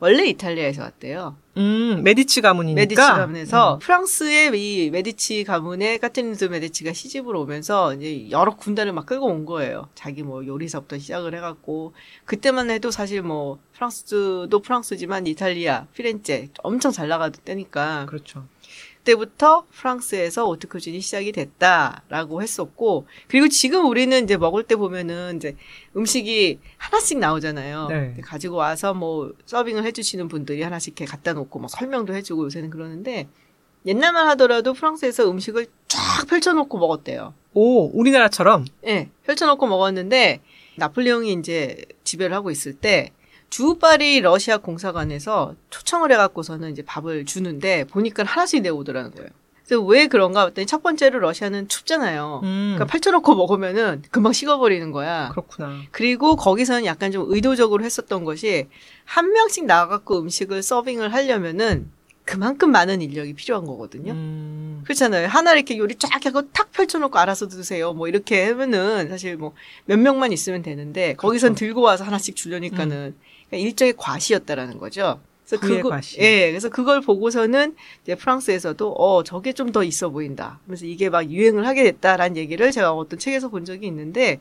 원래 0.03 0.25
이탈리아에서 0.25 0.81
왔대요. 0.81 1.37
음, 1.55 2.01
메디치 2.03 2.41
가문이니까. 2.41 2.81
메디치 2.81 3.01
가문에서 3.01 3.75
음. 3.75 3.79
프랑스의 3.79 4.51
이 4.53 4.89
메디치 4.89 5.45
가문의 5.45 5.97
카트린 5.99 6.31
드 6.31 6.43
메디치가 6.43 6.91
시집을 6.91 7.33
오면서 7.37 7.93
이제 7.93 8.29
여러 8.29 8.53
군단을 8.57 8.91
막 8.91 9.05
끌고 9.05 9.27
온 9.27 9.45
거예요. 9.45 9.87
자기 9.95 10.23
뭐 10.23 10.45
요리사부터 10.45 10.97
시작을 10.97 11.33
해갖고 11.35 11.93
그때만 12.25 12.69
해도 12.69 12.91
사실 12.91 13.21
뭐 13.21 13.59
프랑스도 13.75 14.59
프랑스지만 14.61 15.25
이탈리아, 15.25 15.85
피렌체 15.93 16.49
엄청 16.63 16.91
잘 16.91 17.07
나가던 17.07 17.41
때니까. 17.45 18.05
그렇죠. 18.07 18.43
그때부터 19.03 19.65
프랑스에서 19.71 20.47
haute 20.47 20.68
cuisine이 20.68 21.01
시작이 21.01 21.31
됐다라고 21.33 22.41
했었고 22.41 23.05
그리고 23.27 23.47
지금 23.49 23.85
우리는 23.85 24.23
이제 24.23 24.37
먹을 24.37 24.63
때 24.63 24.75
보면은 24.75 25.37
이제 25.37 25.55
음식이 25.95 26.59
하나씩 26.77 27.19
나오잖아요. 27.19 27.87
네. 27.89 28.15
가지고 28.23 28.55
와서 28.55 28.93
뭐 28.93 29.33
서빙을 29.45 29.85
해주시는 29.85 30.29
분들이 30.29 30.63
하나씩 30.63 30.93
이렇게 30.93 31.05
갖다 31.05 31.33
놓고 31.33 31.59
막 31.59 31.69
설명도 31.69 32.15
해주고 32.15 32.45
요새는 32.45 32.69
그러는데 32.69 33.27
옛날만 33.85 34.27
하더라도 34.29 34.73
프랑스에서 34.73 35.29
음식을 35.29 35.67
쫙 35.89 36.25
펼쳐놓고 36.27 36.77
먹었대요. 36.77 37.33
오, 37.53 37.85
우리나라처럼? 37.99 38.65
네, 38.81 39.09
펼쳐놓고 39.25 39.67
먹었는데 39.67 40.39
나폴레옹이 40.77 41.33
이제 41.33 41.77
지배를 42.03 42.35
하고 42.35 42.49
있을 42.49 42.73
때 42.73 43.11
주파리 43.53 44.19
러시아 44.21 44.57
공사관에서 44.57 45.53
초청을 45.69 46.11
해갖고서는 46.11 46.71
이제 46.71 46.81
밥을 46.81 47.25
주는데 47.25 47.83
보니까 47.83 48.23
하나씩 48.23 48.63
내오더라는 48.63 49.11
거예요. 49.11 49.29
그래서 49.63 49.83
왜 49.83 50.07
그런가 50.07 50.45
봤더니 50.45 50.65
첫 50.65 50.81
번째로 50.81 51.19
러시아는 51.19 51.67
춥잖아요. 51.67 52.39
음. 52.41 52.73
그러니까 52.73 52.85
펼쳐놓고 52.91 53.35
먹으면은 53.35 54.01
금방 54.09 54.33
식어버리는 54.33 54.91
거야. 54.91 55.29
그렇구나. 55.29 55.83
그리고 55.91 56.35
거기서는 56.35 56.85
약간 56.85 57.11
좀 57.11 57.31
의도적으로 57.31 57.83
했었던 57.83 58.23
것이 58.23 58.69
한 59.05 59.31
명씩 59.31 59.65
나가갖고 59.65 60.17
음식을 60.17 60.63
서빙을 60.63 61.13
하려면은 61.13 61.91
그만큼 62.25 62.71
많은 62.71 63.01
인력이 63.01 63.33
필요한 63.33 63.65
거거든요. 63.65 64.13
음. 64.13 64.81
그렇잖아요. 64.85 65.27
하나 65.27 65.53
이렇게 65.53 65.77
요리 65.77 65.95
쫙 65.95 66.25
하고 66.25 66.49
탁 66.51 66.71
펼쳐놓고 66.71 67.17
알아서 67.19 67.47
드세요. 67.49 67.93
뭐 67.93 68.07
이렇게 68.07 68.45
하면은 68.47 69.09
사실 69.09 69.35
뭐 69.37 69.53
몇 69.85 69.97
명만 69.99 70.31
있으면 70.31 70.61
되는데 70.61 71.15
거기선 71.15 71.49
그렇죠. 71.49 71.65
들고 71.65 71.81
와서 71.81 72.03
하나씩 72.05 72.35
주려니까는 72.35 72.97
음. 73.15 73.19
그러니까 73.49 73.67
일종의 73.67 73.93
과시였다라는 73.97 74.77
거죠. 74.77 75.19
그래서 75.45 75.59
그거, 75.59 75.89
과시. 75.89 76.19
예, 76.21 76.49
그래서 76.49 76.69
그걸 76.69 77.01
보고서는 77.01 77.75
이제 78.03 78.15
프랑스에서도 78.15 78.91
어 78.93 79.23
저게 79.23 79.51
좀 79.53 79.71
더 79.73 79.83
있어 79.83 80.09
보인다. 80.09 80.59
그래서 80.65 80.85
이게 80.85 81.09
막 81.09 81.29
유행을 81.29 81.67
하게 81.67 81.83
됐다라는 81.83 82.37
얘기를 82.37 82.71
제가 82.71 82.93
어떤 82.93 83.19
책에서 83.19 83.49
본 83.49 83.65
적이 83.65 83.87
있는데 83.87 84.39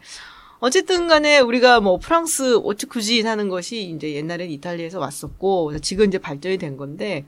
어쨌든 0.61 1.09
간에 1.09 1.41
우리가 1.41 1.81
뭐 1.81 1.99
프랑스 1.99 2.55
오츠 2.57 2.87
쿠진 2.87 3.27
하는 3.27 3.49
것이 3.49 3.83
이제 3.91 4.15
옛날엔 4.15 4.51
이탈리아에서 4.53 5.01
왔었고 5.01 5.79
지금 5.81 6.07
이제 6.07 6.19
발전이 6.19 6.59
된 6.59 6.77
건데 6.77 7.27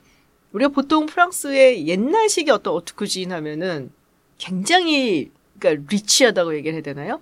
우리가 0.54 0.70
보통 0.70 1.06
프랑스의 1.06 1.86
옛날식의 1.86 2.52
어떤 2.54 2.74
오츠쿠진 2.74 3.32
하면은 3.32 3.90
굉장히 4.38 5.30
그러니까 5.58 5.84
리치하다고 5.90 6.54
얘기를 6.56 6.74
해야 6.74 6.82
되나요? 6.82 7.20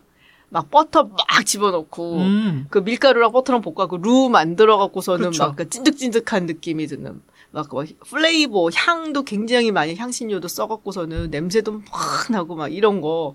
막 0.49 0.71
버터 0.71 1.05
막 1.05 1.17
집어넣고 1.45 2.19
음. 2.19 2.67
그 2.71 2.79
밀가루랑 2.79 3.33
버터랑 3.33 3.63
볶아고 3.63 3.97
루 3.97 4.29
만들어 4.29 4.77
갖고서는 4.79 5.31
그렇죠. 5.31 5.45
막 5.45 5.57
그 5.57 5.69
찐득찐득한 5.69 6.47
느낌이 6.47 6.87
드는 6.87 7.23
막그 7.53 7.87
플레이버 8.11 8.69
향도 8.75 9.25
굉장히 9.25 9.73
많이 9.73 9.97
향신료도 9.97 10.49
써갖고서는 10.49 11.31
냄새도 11.31 11.73
막 11.73 11.83
나고 12.31 12.55
막 12.55 12.73
이런 12.73 13.01
거 13.01 13.35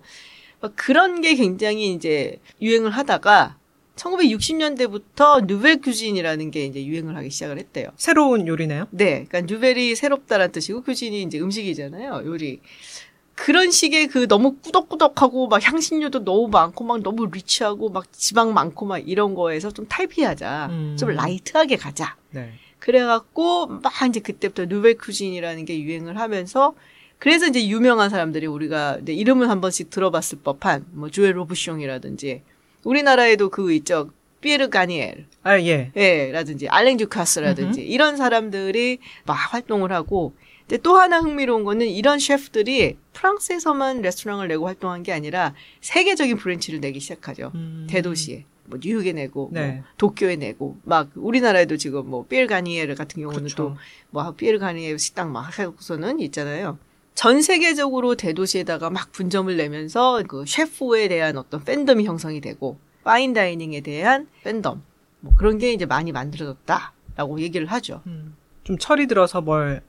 막 0.59 0.73
그런 0.75 1.21
게 1.21 1.35
굉장히 1.35 1.91
이제 1.93 2.39
유행을 2.61 2.91
하다가 2.91 3.57
1960년대부터 3.97 5.45
누벨 5.45 5.81
큐진이라는 5.81 6.51
게 6.51 6.65
이제 6.65 6.85
유행을 6.85 7.15
하기 7.17 7.29
시작을 7.29 7.57
했대요. 7.57 7.89
새로운 7.97 8.47
요리네요? 8.47 8.87
네. 8.91 9.25
그러니까 9.27 9.41
누벨이 9.41 9.95
새롭다라는 9.95 10.51
뜻이고 10.51 10.83
큐진이 10.83 11.23
이제 11.23 11.39
음식이잖아요. 11.39 12.21
요리. 12.25 12.61
그런 13.35 13.69
식의 13.69 14.07
그 14.07 14.27
너무 14.27 14.55
꾸덕꾸덕하고 14.55 15.47
막 15.47 15.61
향신료도 15.63 16.23
너무 16.23 16.47
많고 16.47 16.83
막 16.83 17.01
너무 17.01 17.27
리치하고 17.27 17.89
막 17.89 18.11
지방 18.11 18.53
많고 18.53 18.85
막 18.87 18.97
이런 19.07 19.35
거에서 19.35 19.69
좀 19.71 19.85
탈피하자. 19.87 20.69
음. 20.71 20.95
좀 20.97 21.09
라이트하게 21.09 21.75
가자. 21.75 22.15
네. 22.31 22.53
그래갖고 22.79 23.67
막 23.67 23.93
이제 24.07 24.19
그때부터 24.19 24.65
누벨 24.65 24.97
쿠진이라는 24.97 25.65
게 25.65 25.79
유행을 25.79 26.17
하면서 26.17 26.73
그래서 27.19 27.47
이제 27.47 27.67
유명한 27.67 28.09
사람들이 28.09 28.45
우리가 28.47 28.99
이제 29.01 29.13
이름을 29.13 29.49
한 29.49 29.61
번씩 29.61 29.89
들어봤을 29.89 30.39
법한 30.43 30.85
뭐 30.91 31.09
조엘 31.09 31.35
로부숑이라든지 31.37 32.41
우리나라에도 32.83 33.49
그 33.49 33.71
있죠. 33.73 34.11
피에르 34.41 34.69
가니에르. 34.69 35.25
아, 35.43 35.59
예. 35.59 35.91
예, 35.95 36.31
라든지 36.31 36.67
알랭 36.69 36.97
뒤카스라든지 36.97 37.81
음흠. 37.81 37.89
이런 37.89 38.17
사람들이 38.17 38.99
막 39.25 39.33
활동을 39.33 39.91
하고 39.91 40.33
근데 40.67 40.81
또 40.81 40.97
하나 40.97 41.19
흥미로운 41.19 41.63
거는 41.63 41.87
이런 41.87 42.19
셰프들이 42.19 42.97
프랑스에서만 43.13 44.01
레스토랑을 44.01 44.49
내고 44.49 44.67
활동한 44.67 45.01
게 45.01 45.13
아니라 45.13 45.53
세계적인 45.81 46.37
branch를 46.37 46.81
내기 46.81 46.99
시작하죠. 46.99 47.51
음. 47.55 47.87
대도시에. 47.89 48.43
뭐 48.65 48.77
뉴욕에 48.83 49.13
내고 49.13 49.47
뭐 49.47 49.61
네. 49.61 49.71
뭐 49.75 49.83
도쿄에 49.97 50.35
내고 50.35 50.77
막 50.83 51.09
우리나라에도 51.15 51.77
지금 51.77 52.09
뭐 52.09 52.25
피에르 52.25 52.47
가니에르 52.47 52.95
같은 52.95 53.21
경우는 53.21 53.43
그렇죠. 53.45 53.77
또뭐 54.11 54.33
피에르 54.35 54.59
가니에르 54.59 54.97
식당 54.97 55.31
막 55.31 55.57
하고서는 55.57 56.19
있잖아요. 56.19 56.77
전 57.17 57.41
세계적으로 57.41 58.13
대도시에다가 58.13 58.91
막 58.91 59.11
분점을 59.11 59.57
내면서 59.57 60.21
그 60.27 60.43
셰프에 60.45 61.07
대한 61.07 61.35
어떤 61.37 61.63
팬덤이 61.63 62.05
형성이 62.05 62.41
되고 62.41 62.77
파인 63.03 63.33
다이닝에 63.33 63.81
대한 63.81 64.27
팬덤 64.43 64.83
뭐 65.21 65.33
그런 65.35 65.57
게 65.57 65.73
이제 65.73 65.87
많이 65.87 66.11
만들어졌다라고 66.11 67.39
얘기를 67.39 67.65
하죠. 67.65 68.03
음. 68.05 68.35
좀 68.63 68.77
철이 68.77 69.07
들어서 69.07 69.41
뭘 69.41 69.81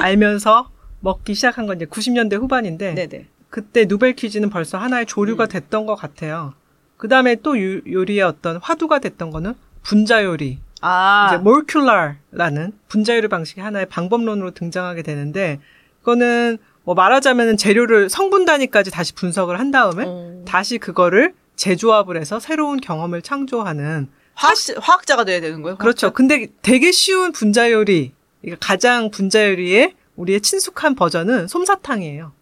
알면서 0.00 0.70
먹기 0.98 1.34
시작한 1.34 1.68
건 1.68 1.76
이제 1.76 1.84
90년대 1.84 2.34
후반인데 2.40 2.94
네네. 2.96 3.26
그때 3.48 3.84
누벨 3.84 4.16
퀴즈는 4.16 4.50
벌써 4.50 4.76
하나의 4.78 5.06
조류가 5.06 5.44
음. 5.44 5.48
됐던 5.50 5.86
것 5.86 5.94
같아요. 5.94 6.52
그 6.96 7.06
다음에 7.06 7.36
또 7.36 7.56
유, 7.60 7.80
요리의 7.86 8.22
어떤 8.22 8.56
화두가 8.56 8.98
됐던 8.98 9.30
거는 9.30 9.54
분자 9.82 10.24
요리. 10.24 10.58
아. 10.80 11.28
이제 11.28 11.44
몰큘라라는 11.44 12.72
분자 12.88 13.16
요리 13.16 13.28
방식이 13.28 13.60
하나의 13.60 13.86
방법론으로 13.86 14.50
등장하게 14.50 15.02
되는데 15.02 15.60
그거는 16.00 16.58
뭐 16.84 16.94
말하자면 16.94 17.56
재료를 17.56 18.08
성분 18.08 18.44
단위까지 18.44 18.90
다시 18.90 19.14
분석을 19.14 19.58
한 19.58 19.70
다음에 19.70 20.04
어. 20.06 20.42
다시 20.46 20.78
그거를 20.78 21.34
재조합을 21.56 22.16
해서 22.16 22.40
새로운 22.40 22.80
경험을 22.80 23.22
창조하는 23.22 24.08
화학, 24.34 24.56
화학자가 24.80 25.24
돼야 25.24 25.40
되는 25.40 25.62
거예요? 25.62 25.76
그렇죠. 25.76 26.06
화학자? 26.06 26.16
근데 26.16 26.48
되게 26.62 26.90
쉬운 26.90 27.32
분자 27.32 27.70
요리, 27.70 28.12
가장 28.58 29.10
분자 29.10 29.50
요리의 29.50 29.94
우리의 30.16 30.40
친숙한 30.40 30.94
버전은 30.94 31.48
솜사탕이에요. 31.48 32.32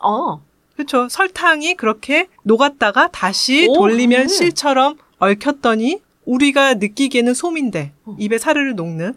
어. 0.00 0.42
그렇죠. 0.76 1.08
설탕이 1.08 1.74
그렇게 1.74 2.28
녹았다가 2.42 3.08
다시 3.08 3.66
오, 3.68 3.74
돌리면 3.74 4.26
그래. 4.26 4.28
실처럼 4.28 4.96
얽혔더니 5.18 6.00
우리가 6.24 6.74
느끼기에는 6.74 7.34
솜인데 7.34 7.92
어. 8.04 8.16
입에 8.18 8.38
사르르 8.38 8.72
녹는 8.72 9.14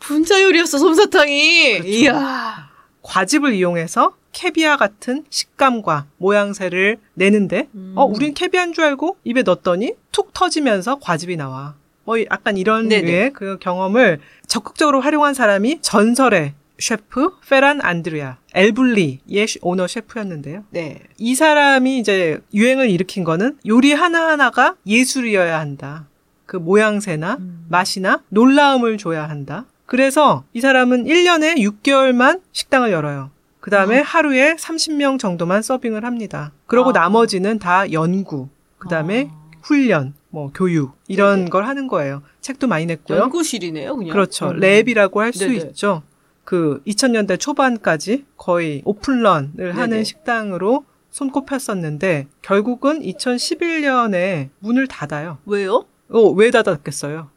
분자 0.00 0.42
요리였어 0.42 0.78
솜사탕이. 0.78 1.72
그렇죠. 1.80 1.88
이야. 1.88 2.71
과즙을 3.02 3.52
이용해서 3.54 4.14
캐비아 4.32 4.76
같은 4.76 5.24
식감과 5.28 6.06
모양새를 6.18 6.98
내는데 7.14 7.68
음. 7.74 7.92
어 7.96 8.04
우린 8.04 8.34
캐비아인 8.34 8.72
줄 8.72 8.84
알고 8.84 9.18
입에 9.24 9.42
넣었더니 9.42 9.94
툭 10.10 10.32
터지면서 10.32 10.98
과즙이 11.00 11.36
나와. 11.36 11.74
뭐 12.04 12.20
약간 12.24 12.56
이런 12.56 12.88
네네. 12.88 13.10
류의 13.10 13.32
그 13.32 13.58
경험을 13.58 14.20
적극적으로 14.46 15.00
활용한 15.00 15.34
사람이 15.34 15.80
전설의 15.82 16.54
셰프 16.78 17.30
페란 17.48 17.80
안드루야 17.80 18.38
엘블리의 18.54 19.46
오너 19.60 19.86
셰프였는데요. 19.86 20.64
네. 20.70 21.00
이 21.16 21.34
사람이 21.34 21.98
이제 21.98 22.40
유행을 22.52 22.90
일으킨 22.90 23.22
거는 23.22 23.58
요리 23.66 23.92
하나하나가 23.92 24.74
예술이어야 24.86 25.60
한다. 25.60 26.06
그 26.44 26.56
모양새나 26.56 27.36
음. 27.38 27.66
맛이나 27.68 28.22
놀라움을 28.30 28.98
줘야 28.98 29.28
한다. 29.28 29.66
그래서 29.92 30.44
이 30.54 30.62
사람은 30.62 31.04
1년에 31.04 31.58
6개월만 31.58 32.40
식당을 32.52 32.92
열어요. 32.92 33.30
그 33.60 33.70
다음에 33.70 34.00
아. 34.00 34.02
하루에 34.02 34.54
30명 34.54 35.18
정도만 35.18 35.60
서빙을 35.60 36.06
합니다. 36.06 36.50
그러고 36.66 36.90
아. 36.90 36.92
나머지는 36.94 37.58
다 37.58 37.92
연구, 37.92 38.48
그 38.78 38.88
다음에 38.88 39.28
아. 39.30 39.50
훈련, 39.60 40.14
뭐 40.30 40.50
교육 40.54 40.92
이런 41.08 41.40
네네. 41.40 41.50
걸 41.50 41.66
하는 41.66 41.88
거예요. 41.88 42.22
책도 42.40 42.68
많이 42.68 42.86
냈고요. 42.86 43.18
연구실이네요, 43.18 43.94
그냥. 43.94 44.12
그렇죠. 44.14 44.48
음. 44.48 44.60
lab이라고 44.60 45.16
할 45.18 45.34
수 45.34 45.52
있죠. 45.52 46.02
그 46.44 46.80
2000년대 46.86 47.38
초반까지 47.38 48.24
거의 48.38 48.80
open 48.86 49.12
run을 49.12 49.50
네네. 49.56 49.70
하는 49.72 50.04
식당으로 50.04 50.86
손꼽혔었는데 51.10 52.28
결국은 52.40 53.02
2011년에 53.02 54.48
문을 54.60 54.86
닫아요. 54.86 55.36
왜요? 55.44 55.84
어, 56.08 56.30
왜 56.30 56.50
닫았겠어요? 56.50 57.28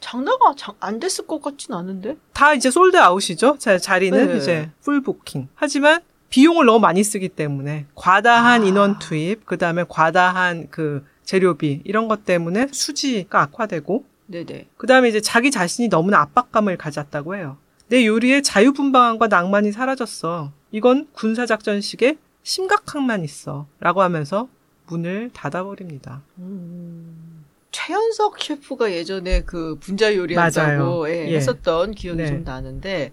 장사가 0.00 0.54
안 0.80 1.00
됐을 1.00 1.26
것 1.26 1.42
같진 1.42 1.74
않은데? 1.74 2.16
다 2.32 2.54
이제 2.54 2.70
sold 2.70 2.96
out이죠. 2.96 3.56
자, 3.58 3.78
자리는 3.78 4.28
네. 4.28 4.36
이제 4.36 4.70
full 4.82 5.00
booking. 5.02 5.48
하지만 5.54 6.00
비용을 6.30 6.66
너무 6.66 6.80
많이 6.80 7.04
쓰기 7.04 7.28
때문에 7.28 7.86
과다한 7.94 8.62
아. 8.62 8.64
인원 8.64 8.98
투입, 8.98 9.46
그 9.46 9.58
다음에 9.58 9.84
과다한 9.88 10.68
그 10.70 11.04
재료비 11.24 11.82
이런 11.84 12.08
것 12.08 12.24
때문에 12.24 12.68
수지가 12.72 13.42
악화되고, 13.42 14.04
네네. 14.26 14.68
그 14.76 14.86
다음에 14.86 15.08
이제 15.08 15.20
자기 15.20 15.50
자신이 15.50 15.88
너무나 15.88 16.20
압박감을 16.20 16.76
가졌다고 16.76 17.36
해요. 17.36 17.56
내 17.88 18.04
요리에 18.04 18.42
자유분방함과 18.42 19.28
낭만이 19.28 19.72
사라졌어. 19.72 20.50
이건 20.72 21.06
군사작전식의 21.12 22.18
심각함만 22.42 23.22
있어. 23.24 23.66
라고 23.80 24.02
하면서 24.02 24.48
문을 24.86 25.30
닫아버립니다. 25.32 26.22
음. 26.38 27.25
최연석 27.76 28.42
셰프가 28.42 28.90
예전에 28.90 29.42
그 29.42 29.76
분자 29.78 30.16
요리한다고 30.16 31.10
예, 31.10 31.28
예. 31.28 31.36
했었던 31.36 31.92
기억이 31.92 32.22
네. 32.22 32.26
좀 32.28 32.42
나는데 32.42 33.12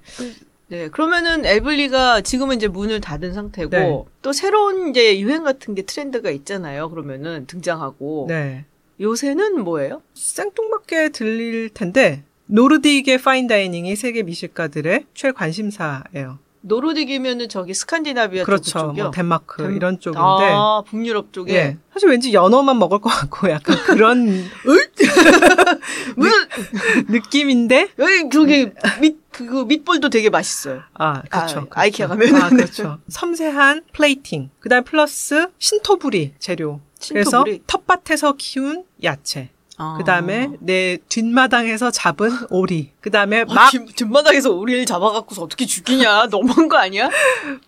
네 0.70 0.88
그러면은 0.88 1.46
에블리가 1.46 2.22
지금은 2.22 2.56
이제 2.56 2.70
문을 2.70 3.02
닫은 3.02 3.34
상태고 3.34 3.70
네. 3.70 4.04
또 4.22 4.32
새로운 4.32 4.90
이제 4.92 5.20
유행 5.20 5.44
같은 5.44 5.76
게 5.76 5.82
트렌드가 5.82 6.32
있잖아요. 6.32 6.90
그러면은 6.90 7.46
등장하고 7.46 8.28
네. 8.30 8.64
요새는 9.02 9.66
뭐예요? 9.66 10.02
생뚱맞게 10.14 11.10
들릴 11.10 11.70
텐데 11.70 12.24
노르딕의 12.50 13.22
파인다이닝이 13.22 13.98
세계 13.98 14.24
미식가들의 14.24 15.08
최관심사예요. 15.14 16.40
노르딕이면은 16.66 17.50
저기 17.50 17.74
스칸디나비아 17.74 18.44
그렇죠. 18.46 18.80
쪽이요. 18.80 19.04
뭐 19.04 19.12
덴마크 19.12 19.64
음? 19.64 19.76
이런 19.76 20.00
쪽인데. 20.00 20.20
아, 20.22 20.82
북유럽 20.88 21.34
쪽에. 21.34 21.54
예. 21.54 21.78
사실 21.94 22.10
왠지 22.10 22.34
연어만 22.34 22.80
먹을 22.80 23.00
것 23.00 23.10
같고 23.10 23.50
약간 23.50 23.78
그런 23.86 24.28
느낌인데. 27.10 27.90
여기 28.00 28.30
저기 28.32 28.72
밑 29.02 29.24
그거 29.32 29.66
미트볼도 29.66 30.10
되게 30.10 30.30
맛있어요. 30.30 30.82
아, 30.94 31.22
그렇죠. 31.24 31.68
아, 31.72 31.86
이케아 31.86 32.08
가면. 32.08 32.36
아, 32.36 32.50
그렇죠. 32.50 33.00
섬세한 33.10 33.84
플레이팅. 33.94 34.50
그다음 34.60 34.84
플러스 34.84 35.48
신토불이 35.58 36.36
재료. 36.40 36.80
신토불이. 37.00 37.24
그래서 37.60 37.64
텃밭에서 37.68 38.36
키운 38.38 38.86
야채. 39.04 39.50
아. 39.78 39.96
그 39.98 40.04
다음에 40.04 40.50
내 40.60 40.98
뒷마당에서 41.10 41.92
잡은 41.92 42.32
오리. 42.50 42.92
그 43.02 43.10
다음에 43.12 43.42
아, 43.42 43.54
막. 43.54 43.70
뒷, 43.72 43.96
뒷마당에서 43.96 44.52
오리를 44.52 44.86
잡아갖고서 44.86 45.44
어떻게 45.44 45.66
죽이냐. 45.66 46.28
너무한 46.32 46.68
거 46.68 46.78
아니야? 46.78 47.10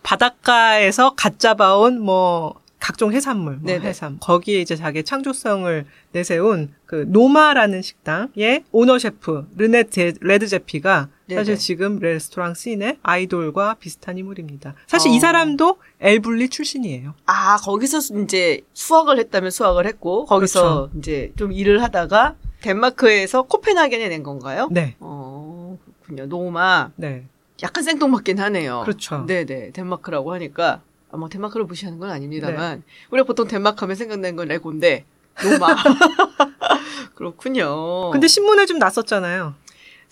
바닷가에서 0.04 1.15
갓 1.15 1.39
잡아온 1.39 2.00
뭐, 2.00 2.56
각종 2.80 3.12
해산물, 3.12 3.58
뭐 3.62 3.74
해삼. 3.74 4.18
거기에 4.20 4.62
이제 4.62 4.76
자기 4.76 5.04
창조성을 5.04 5.86
내세운 6.12 6.74
그 6.86 7.06
노마라는 7.08 7.82
식당의 7.82 8.63
오너 8.72 9.00
셰프 9.00 9.48
르네 9.58 9.86
레드제피가. 10.22 11.10
사실 11.34 11.58
지금 11.58 12.00
레스토랑 12.00 12.54
씬의 12.54 13.00
아이돌과 13.02 13.76
비슷한 13.80 14.18
인물입니다. 14.18 14.76
사실 14.88 15.12
어. 15.12 15.14
이 15.14 15.20
사람도 15.20 15.78
엘블리 16.00 16.50
출신이에요. 16.50 17.16
아 17.26 17.58
거기서 17.58 18.00
이제 18.24 18.62
수학을 18.74 19.18
했다면 19.18 19.50
수학을 19.50 19.88
했고 19.88 20.26
거기서 20.26 20.62
그렇죠. 20.62 21.00
이제 21.00 21.34
좀 21.36 21.52
일을 21.52 21.82
하다가 21.82 22.36
덴마크에서 22.62 23.44
코펜하겐에 23.44 24.10
낸 24.10 24.24
건가요? 24.24 24.68
네. 24.72 24.96
어 25.00 25.78
그렇군요. 26.04 26.28
노마. 26.28 26.92
네. 26.96 27.26
약간 27.64 27.84
생뚱맞긴 27.84 28.40
하네요. 28.40 28.82
그렇죠. 28.84 29.26
네네 29.26 29.72
덴마크라고 29.72 30.34
하니까 30.34 30.82
아, 31.12 31.18
뭐 31.18 31.30
덴마크를 31.30 31.66
무시하는 31.66 32.00
건 32.00 32.12
아닙니다만 32.12 32.80
네. 32.80 32.84
우리가 33.10 33.26
보통 33.26 33.48
덴마크 33.48 33.80
하면 33.82 33.96
생각나는 33.96 34.36
건 34.36 34.48
레고인데 34.50 35.06
노마. 35.44 35.76
그렇군요. 37.16 38.12
근데 38.12 38.28
신문에 38.28 38.66
좀 38.66 38.78
났었잖아요. 38.78 39.56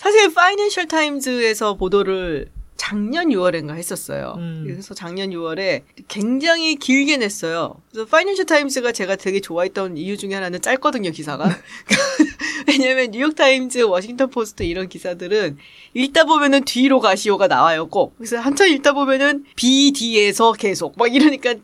사실 0.03 0.33
파이낸셜 0.33 0.87
타임즈에서 0.89 1.75
보도를 1.75 2.49
작년 2.75 3.29
6월인가 3.29 3.75
했었어요. 3.75 4.35
음. 4.37 4.65
그래서 4.67 4.93
작년 4.93 5.29
6월에 5.29 5.83
굉장히 6.09 6.75
길게 6.75 7.15
냈어요. 7.15 7.81
그래서 7.89 8.05
파이낸셜 8.09 8.45
타임즈가 8.45 8.91
제가 8.91 9.15
되게 9.15 9.39
좋아했던 9.39 9.95
이유 9.95 10.17
중에 10.17 10.33
하나는 10.33 10.61
짧거든요, 10.61 11.11
기사가. 11.11 11.45
왜냐면 12.67 13.11
뉴욕 13.11 13.33
타임즈, 13.33 13.83
워싱턴 13.83 14.29
포스트 14.29 14.63
이런 14.63 14.89
기사들은 14.89 15.57
읽다 15.93 16.25
보면은 16.25 16.65
뒤로 16.65 16.99
가시오가 16.99 17.47
나와요, 17.47 17.87
꼭. 17.87 18.13
그래서 18.17 18.39
한참 18.39 18.67
읽다 18.67 18.91
보면은 18.91 19.45
BD에서 19.55 20.51
계속 20.51 20.97
막 20.97 21.15
이러니까 21.15 21.55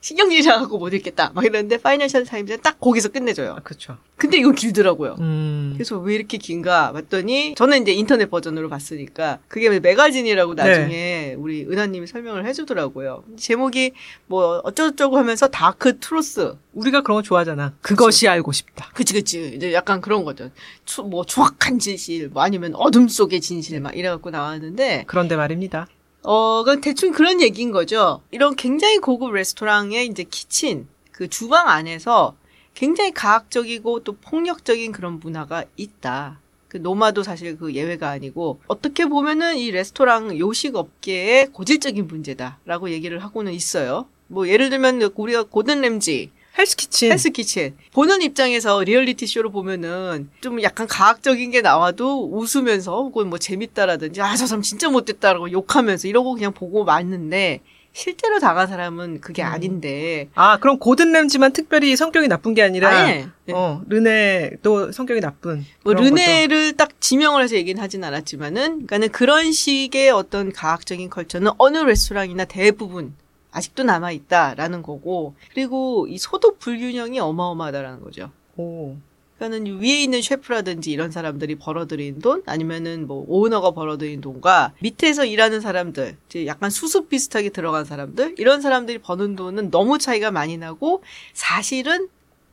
신경질이 0.00 0.46
나갖고 0.46 0.78
못 0.78 0.94
읽겠다. 0.94 1.30
막 1.34 1.44
이러는데 1.44 1.76
파이낸셜 1.76 2.24
타임즈는 2.24 2.60
딱 2.62 2.80
거기서 2.80 3.10
끝내줘요. 3.10 3.52
아, 3.52 3.60
그렇죠. 3.60 3.98
근데 4.16 4.38
이건 4.38 4.54
길더라고요. 4.54 5.16
음. 5.20 5.72
그래서 5.74 5.98
왜 5.98 6.14
이렇게 6.14 6.38
긴가 6.38 6.92
봤더니 6.92 7.54
저는 7.54 7.82
이제 7.82 7.92
인터넷 7.92 8.30
버전으로 8.30 8.68
봤으니까 8.68 9.38
그게 9.48 9.68
magazine이라고 9.78 10.54
나중에 10.54 10.88
네. 10.88 11.34
우리 11.38 11.64
은하님이 11.64 12.06
설명을 12.06 12.46
해주더라고요. 12.46 13.24
제목이 13.36 13.92
뭐 14.26 14.60
어쩌고저쩌고 14.64 15.18
하면서 15.18 15.48
dark 15.48 15.98
truths. 16.00 16.54
우리가 16.72 17.02
그런 17.02 17.16
거 17.16 17.22
좋아하잖아. 17.22 17.74
그것이 17.80 18.20
그치. 18.20 18.28
알고 18.28 18.52
싶다. 18.52 18.90
그치 18.94 19.12
그치. 19.14 19.52
이제 19.54 19.72
약간 19.72 20.00
그런 20.00 20.24
거죠. 20.24 20.50
추, 20.84 21.02
뭐 21.02 21.24
추악한 21.24 21.78
진실, 21.78 22.28
뭐 22.28 22.42
아니면 22.42 22.74
어둠 22.74 23.08
속의 23.08 23.40
진실 23.40 23.80
막 23.80 23.96
이래갖고 23.96 24.30
나왔는데. 24.30 25.04
그런데 25.06 25.36
말입니다. 25.36 25.88
어, 26.22 26.64
그 26.64 26.80
대충 26.80 27.12
그런 27.12 27.40
얘기인 27.40 27.70
거죠. 27.72 28.22
이런 28.30 28.54
굉장히 28.56 28.98
고급 28.98 29.32
레스토랑의 29.32 30.06
이제 30.06 30.24
kitchen, 30.24 30.86
그 31.12 31.28
주방 31.28 31.68
안에서 31.68 32.36
굉장히 32.74 33.12
가학적이고 33.12 34.04
또 34.04 34.16
폭력적인 34.16 34.92
그런 34.92 35.18
문화가 35.18 35.64
있다. 35.76 36.40
그 36.68 36.76
노마도 36.76 37.22
사실 37.22 37.58
그 37.58 37.74
예외가 37.74 38.10
아니고 38.10 38.60
어떻게 38.68 39.06
보면은 39.06 39.56
이 39.56 39.70
레스토랑 39.72 40.38
요식 40.38 40.76
업계의 40.76 41.48
고질적인 41.48 42.06
문제다라고 42.06 42.90
얘기를 42.90 43.18
하고는 43.18 43.52
있어요. 43.52 44.06
뭐 44.28 44.46
예를 44.46 44.70
들면 44.70 45.02
우리가 45.16 45.42
고든 45.42 45.80
램지 45.80 46.30
헬스키친. 46.58 47.12
헬스키친. 47.12 47.76
보는 47.92 48.22
입장에서 48.22 48.82
reality 48.82 49.26
show를 49.26 49.50
보면은 49.50 50.30
좀 50.40 50.62
약간 50.62 50.86
가학적인 50.86 51.50
게 51.50 51.60
나와도 51.62 52.28
웃으면서 52.30 52.96
혹은 53.02 53.28
뭐 53.28 53.38
재밌다라든지 53.38 54.20
아 54.20 54.34
저 54.36 54.46
사람 54.46 54.62
진짜 54.62 54.88
못됐다라고 54.88 55.50
욕하면서 55.52 56.08
이러고 56.08 56.34
그냥 56.34 56.52
보고 56.52 56.84
마는데 56.84 57.60
실제로 57.92 58.38
당한 58.38 58.68
사람은 58.68 59.20
그게 59.20 59.42
음. 59.42 59.46
아닌데. 59.48 60.28
아, 60.36 60.58
그럼 60.58 60.78
고든 60.78 61.12
램지만 61.12 61.52
특별히 61.52 61.96
성격이 61.96 62.28
나쁜 62.28 62.54
게 62.54 62.62
아니라, 62.62 62.88
아, 62.88 63.06
네. 63.08 63.26
어, 63.52 63.82
르네도 63.88 64.92
성격이 64.92 65.20
나쁜. 65.20 65.66
뭐, 65.82 65.94
르네를 65.94 66.66
거죠. 66.66 66.76
딱 66.76 67.00
지명을 67.00 67.42
해서 67.42 67.56
얘기는 67.56 67.82
하진 67.82 68.04
않았지만은, 68.04 68.86
그러니까는 68.86 69.08
그런 69.08 69.50
식의 69.50 70.10
어떤 70.10 70.52
과학적인 70.52 71.10
컬처는 71.10 71.50
어느 71.58 71.78
레스토랑이나 71.78 72.44
대부분 72.44 73.14
아직도 73.52 73.82
남아 73.82 74.12
있다라는 74.12 74.82
거고, 74.82 75.34
그리고 75.52 76.06
이 76.08 76.18
소득 76.18 76.58
불균형이 76.58 77.18
어마어마하다라는 77.18 78.00
거죠. 78.00 78.30
오. 78.56 78.96
그러니까는 79.40 79.80
위에 79.80 80.02
있는 80.02 80.20
셰프라든지 80.20 80.92
이런 80.92 81.10
사람들이 81.10 81.54
벌어들인 81.54 82.20
돈 82.20 82.42
아니면은 82.44 83.06
뭐 83.06 83.24
오너가 83.26 83.70
벌어들인 83.70 84.20
돈과 84.20 84.74
밑에서 84.80 85.24
일하는 85.24 85.62
사람들 85.62 86.18
이제 86.28 86.46
약간 86.46 86.68
수습 86.68 87.08
비슷하게 87.08 87.48
들어간 87.48 87.86
사람들 87.86 88.34
이런 88.36 88.60
사람들이 88.60 88.98
버는 88.98 89.36
돈은 89.36 89.70
너무 89.70 89.98
차이가 89.98 90.30
많이 90.30 90.58
나고 90.58 91.02
사실은 91.32 92.08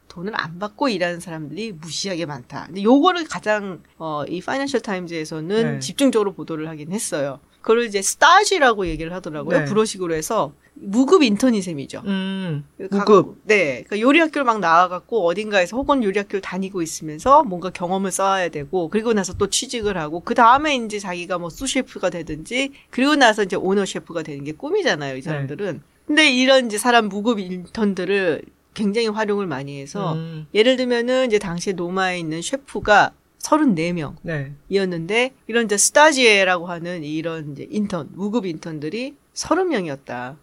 돈을 0.08 0.32
안 0.36 0.58
받고 0.60 0.88
일하는 0.88 1.20
사람들이 1.20 1.74
무시하게 1.74 2.26
많다. 2.26 2.68
근데 2.68 2.82
요거를 2.82 3.26
가장 3.26 3.84
어, 3.98 4.24
이 4.28 4.42
파이낸셜 4.42 4.80
타임즈에서는 4.80 5.74
네. 5.74 5.80
집중적으로 5.80 6.34
보도를 6.34 6.70
하긴 6.70 6.94
했어요. 6.94 7.40
그걸 7.68 7.84
이제 7.84 8.02
스타지라고 8.02 8.88
얘기를 8.88 9.12
하더라고요. 9.12 9.60
네. 9.60 9.66
불어식으로 9.66 10.14
해서 10.14 10.54
무급 10.74 11.22
인턴이 11.22 11.62
셈이죠. 11.62 12.02
음, 12.06 12.64
무급. 12.78 13.42
네. 13.44 13.84
그러니까 13.84 14.00
요리 14.00 14.22
학교를 14.22 14.46
막 14.46 14.62
나와갖고 14.62 15.26
어딘가에서 15.26 15.76
혹은 15.76 16.02
요리 16.02 16.18
학교를 16.18 16.40
다니고 16.40 16.82
있으면서 16.82 17.44
뭔가 17.44 17.70
경험을 17.70 18.12
쌓아야 18.12 18.48
되고 18.48 18.88
그리고 18.88 19.12
나서 19.12 19.34
또 19.34 19.50
취직을 19.50 19.98
하고 19.98 20.22
그 20.22 20.34
다음에 20.34 20.78
이제 20.78 20.98
자기가 20.98 21.40
뭐 21.40 21.50
수셰프가 21.50 22.10
되든지 22.10 22.72
그리고 22.90 23.16
나서 23.16 23.44
이제 23.44 23.58
오너 23.58 23.84
셰프가 23.84 24.24
되는 24.24 24.46
게 24.46 24.54
꿈이잖아요. 24.54 25.18
이 25.18 25.22
사람들은. 25.22 25.74
네. 25.74 25.80
근데 26.06 26.32
이런 26.32 26.68
이제 26.68 26.78
사람 26.78 27.10
무급 27.10 27.38
인턴들을 27.38 28.44
굉장히 28.76 29.10
활용을 29.10 29.46
많이 29.46 29.82
해서 29.82 30.14
음. 30.14 30.48
예를 30.54 30.78
들면은 30.78 31.28
이제 31.28 31.38
당시에 31.38 31.74
노마에 31.74 32.18
있는 32.18 32.42
셰프가 32.42 33.12
34명이었는데 33.48 35.08
네. 35.08 35.34
이런 35.48 35.66
이제 35.66 35.78
스타지에라고 35.78 36.68
하는 36.68 37.04
이런 37.04 37.54
이제 37.54 37.68
인턴 37.70 38.10
무급 38.14 38.46
인턴들이 38.46 39.16
30명이었다. 39.34 40.36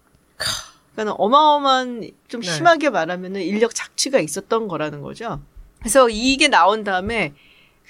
그러니까 0.93 1.14
어마어마한 1.14 2.11
좀 2.29 2.40
네. 2.40 2.51
심하게 2.51 2.90
말하면은 2.90 3.43
인력 3.43 3.75
착취가 3.75 4.21
있었던 4.21 4.69
거라는 4.69 5.03
거죠. 5.03 5.40
그래서 5.81 6.09
이게 6.09 6.49
나온 6.49 6.85
다음에 6.85 7.35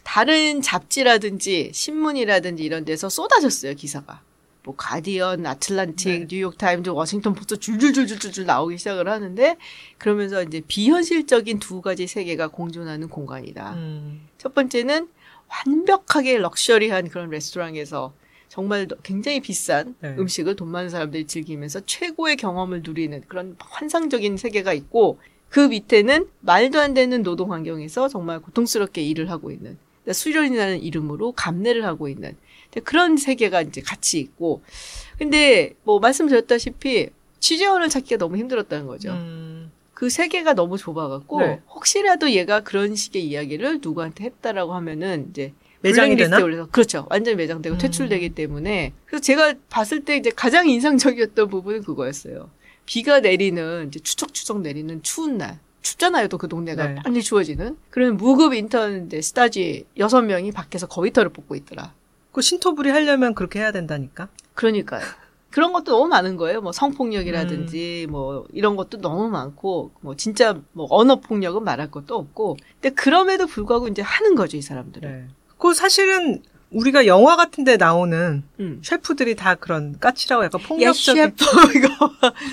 다른 0.02 0.60
잡지라든지 0.60 1.70
신문이라든지 1.72 2.64
이런 2.64 2.84
데서 2.84 3.08
쏟아졌어요 3.08 3.74
기사가. 3.74 4.22
뭐 4.64 4.74
가디언, 4.76 5.44
아틀란틱, 5.44 6.20
네. 6.20 6.26
뉴욕 6.26 6.56
타임즈, 6.56 6.88
워싱턴 6.90 7.34
포스트 7.34 7.58
줄줄줄줄줄 7.58 8.46
나오기 8.46 8.78
시작을 8.78 9.08
하는데 9.08 9.56
그러면서 9.98 10.42
이제 10.42 10.62
비현실적인 10.66 11.58
두 11.58 11.82
가지 11.82 12.06
세계가 12.06 12.48
공존하는 12.48 13.08
공간이다. 13.08 13.74
음. 13.74 14.26
첫 14.38 14.54
번째는 14.54 15.08
완벽하게 15.48 16.38
luxury한 16.38 17.10
그런 17.10 17.28
레스토랑에서 17.28 18.14
정말 18.48 18.88
굉장히 19.02 19.40
비싼 19.40 19.94
네. 20.00 20.16
음식을 20.18 20.56
돈 20.56 20.68
많은 20.68 20.88
사람들이 20.88 21.26
즐기면서 21.26 21.80
최고의 21.84 22.36
경험을 22.36 22.82
누리는 22.82 23.22
그런 23.28 23.56
환상적인 23.58 24.38
세계가 24.38 24.72
있고 24.72 25.18
그 25.50 25.60
밑에는 25.60 26.26
말도 26.40 26.80
안 26.80 26.94
되는 26.94 27.22
노동 27.22 27.52
환경에서 27.52 28.08
정말 28.08 28.40
고통스럽게 28.40 29.02
일을 29.02 29.30
하고 29.30 29.50
있는 29.50 29.76
그러니까 30.02 30.12
수련이라는 30.14 30.82
이름으로 30.82 31.32
감내를 31.32 31.84
하고 31.84 32.08
있는 32.08 32.36
그런 32.80 33.16
세계가 33.16 33.62
이제 33.62 33.80
같이 33.80 34.18
있고 34.18 34.62
근데 35.18 35.74
뭐 35.84 35.98
말씀드렸다시피 36.00 37.10
취재원을 37.40 37.88
찾기가 37.88 38.18
너무 38.18 38.36
힘들었다는 38.36 38.86
거죠. 38.86 39.12
음. 39.12 39.70
그 39.92 40.10
세계가 40.10 40.54
너무 40.54 40.76
좁아갖고 40.76 41.40
네. 41.40 41.60
혹시라도 41.70 42.30
얘가 42.30 42.60
그런 42.60 42.96
식의 42.96 43.24
이야기를 43.24 43.80
누구한테 43.80 44.24
했다라고 44.24 44.74
하면은 44.74 45.28
이제 45.30 45.52
매장이 45.82 46.16
되나? 46.16 46.42
올려서 46.42 46.68
그렇죠. 46.70 47.06
완전 47.10 47.36
매장되고 47.36 47.76
음. 47.76 47.78
퇴출되기 47.78 48.30
때문에 48.30 48.92
그래서 49.06 49.22
제가 49.22 49.54
봤을 49.68 50.04
때 50.04 50.16
이제 50.16 50.30
가장 50.30 50.68
인상적이었던 50.68 51.48
부분은 51.48 51.82
그거였어요. 51.82 52.50
비가 52.86 53.20
내리는 53.20 53.88
이제 53.88 54.00
추적추적 54.00 54.60
내리는 54.62 55.02
추운 55.02 55.38
날 55.38 55.58
춥잖아요. 55.82 56.28
또 56.28 56.38
그 56.38 56.48
동네가 56.48 56.86
네. 56.86 56.94
빨리 57.04 57.22
추워지는. 57.22 57.76
그러면 57.90 58.16
무급 58.16 58.54
인턴 58.54 59.06
이제 59.06 59.20
스타지 59.20 59.84
여섯 59.98 60.22
명이 60.22 60.50
밖에서 60.52 60.86
거위털을 60.86 61.28
뽑고 61.28 61.54
있더라. 61.56 61.92
그 62.34 62.42
신토불이 62.42 62.90
하려면 62.90 63.32
그렇게 63.34 63.60
해야 63.60 63.70
된다니까. 63.70 64.28
그러니까요. 64.54 65.02
그런 65.50 65.72
것도 65.72 65.92
너무 65.92 66.08
많은 66.08 66.36
거예요. 66.36 66.60
뭐 66.60 66.72
성폭력이라든지 66.72 68.06
음. 68.08 68.10
뭐 68.10 68.44
이런 68.52 68.74
것도 68.74 69.00
너무 69.00 69.30
많고 69.30 69.92
뭐 70.00 70.16
진짜 70.16 70.60
뭐 70.72 70.88
언어 70.90 71.20
폭력은 71.20 71.62
말할 71.62 71.92
것도 71.92 72.16
없고. 72.16 72.56
근데 72.80 72.92
그럼에도 72.92 73.46
불구하고 73.46 73.86
이제 73.86 74.02
하는 74.02 74.34
거죠, 74.34 74.56
이 74.56 74.62
사람들은. 74.62 75.08
네. 75.08 75.28
그 75.58 75.74
사실은 75.74 76.42
우리가 76.72 77.06
영화 77.06 77.36
같은 77.36 77.62
데 77.62 77.76
나오는 77.76 78.42
음. 78.58 78.80
셰프들이 78.82 79.36
다 79.36 79.54
그런 79.54 79.96
까칠하고 80.00 80.44
약간 80.44 80.60
폭력적인 80.60 81.22
예, 81.22 81.26
셰프 81.26 81.44
이거 81.78 82.10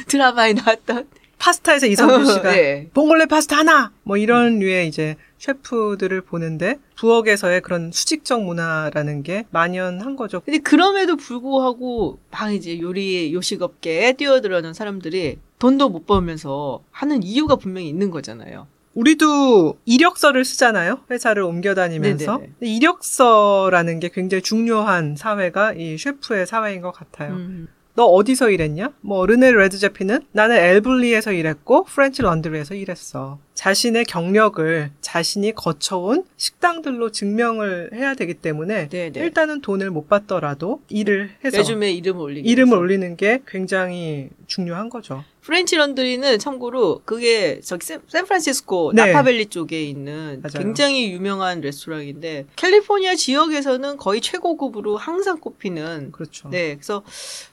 드라마에 0.08 0.54
나왔던 0.54 1.08
파스타에서 1.42 1.88
이성균 1.88 2.26
씨가 2.26 2.52
네. 2.52 2.90
봉골레 2.94 3.26
파스타 3.26 3.58
하나 3.58 3.92
뭐 4.04 4.16
이런 4.18 4.54
음. 4.54 4.60
류의 4.60 4.88
이제 4.88 5.16
셰프들을 5.40 6.22
보는데 6.22 6.78
부엌에서의 6.98 7.62
그런 7.62 7.92
수직적 7.92 8.44
문화라는 8.44 9.24
게 9.24 9.46
만연한 9.50 10.16
거죠. 10.16 10.42
근데 10.42 10.60
그럼에도 10.60 11.16
불구하고 11.16 12.20
막 12.30 12.54
이제 12.54 12.80
요리 12.80 13.34
요식업계에 13.34 14.14
뛰어들어는 14.14 14.76
사람들이 14.76 15.40
돈도 15.58 15.90
못 15.90 16.06
벌면서 16.06 16.84
하는 16.92 17.24
이유가 17.24 17.56
분명히 17.56 17.90
있는 17.90 18.12
거잖아요. 18.12 18.68
우리도 18.94 19.80
이력서를 19.86 20.46
쓰잖아요. 20.46 21.00
회사를 21.10 21.44
옮겨 21.44 21.74
다니면서. 21.74 22.42
이력서라는 22.60 24.00
게 24.00 24.10
굉장히 24.10 24.42
중요한 24.42 25.16
사회가 25.16 25.74
이 25.74 25.98
셰프의 25.98 26.46
사회인 26.46 26.82
것 26.82 26.92
같아요. 26.92 27.34
음. 27.34 27.68
너 27.94 28.06
어디서 28.06 28.50
일했냐? 28.50 28.94
뭐 29.02 29.26
르네 29.26 29.52
레드제피는 29.52 30.22
나는 30.32 30.56
엘 30.56 30.70
불리에서 30.70 31.34
일했고 31.34 31.84
프렌치 31.86 32.22
런드리에서 32.22 32.76
일했어. 32.76 33.40
자신의 33.54 34.06
경력을 34.06 34.92
자신이 35.02 35.54
거쳐온 35.54 36.24
식당들로 36.38 37.12
증명을 37.12 37.92
해야 37.94 38.16
되기 38.16 38.34
때문에 38.34 38.90
네네. 38.90 39.20
일단은 39.20 39.62
돈을 39.62 39.92
못 39.92 40.08
받더라도 40.08 40.82
일을 40.90 41.32
해서 41.44 41.58
résumé에 41.58 41.92
이름을 41.92 42.22
올리는 42.22 42.50
이름을 42.50 42.78
올리는 42.78 43.16
게 43.18 43.42
굉장히 43.48 44.30
중요한 44.48 44.90
거죠. 44.90 45.24
프렌치 45.42 45.76
런드리는 45.76 46.38
참고로 46.40 47.02
그게 47.04 47.60
저기 47.62 47.86
샌, 47.86 48.02
샌프란시스코 48.08 48.94
네. 48.94 49.06
나파밸리 49.08 49.48
쪽에 49.48 49.84
있는 49.84 50.42
맞아요. 50.42 50.64
굉장히 50.64 51.12
유명한 51.12 51.62
레스토랑인데 51.62 52.46
캘리포니아 52.56 53.16
지역에서는 53.16 53.98
거의 53.98 54.22
최고급으로 54.22 54.98
항상 54.98 55.40
꼽히는 55.40 56.12
그렇죠. 56.12 56.50
네, 56.50 56.76
그래서 56.76 57.04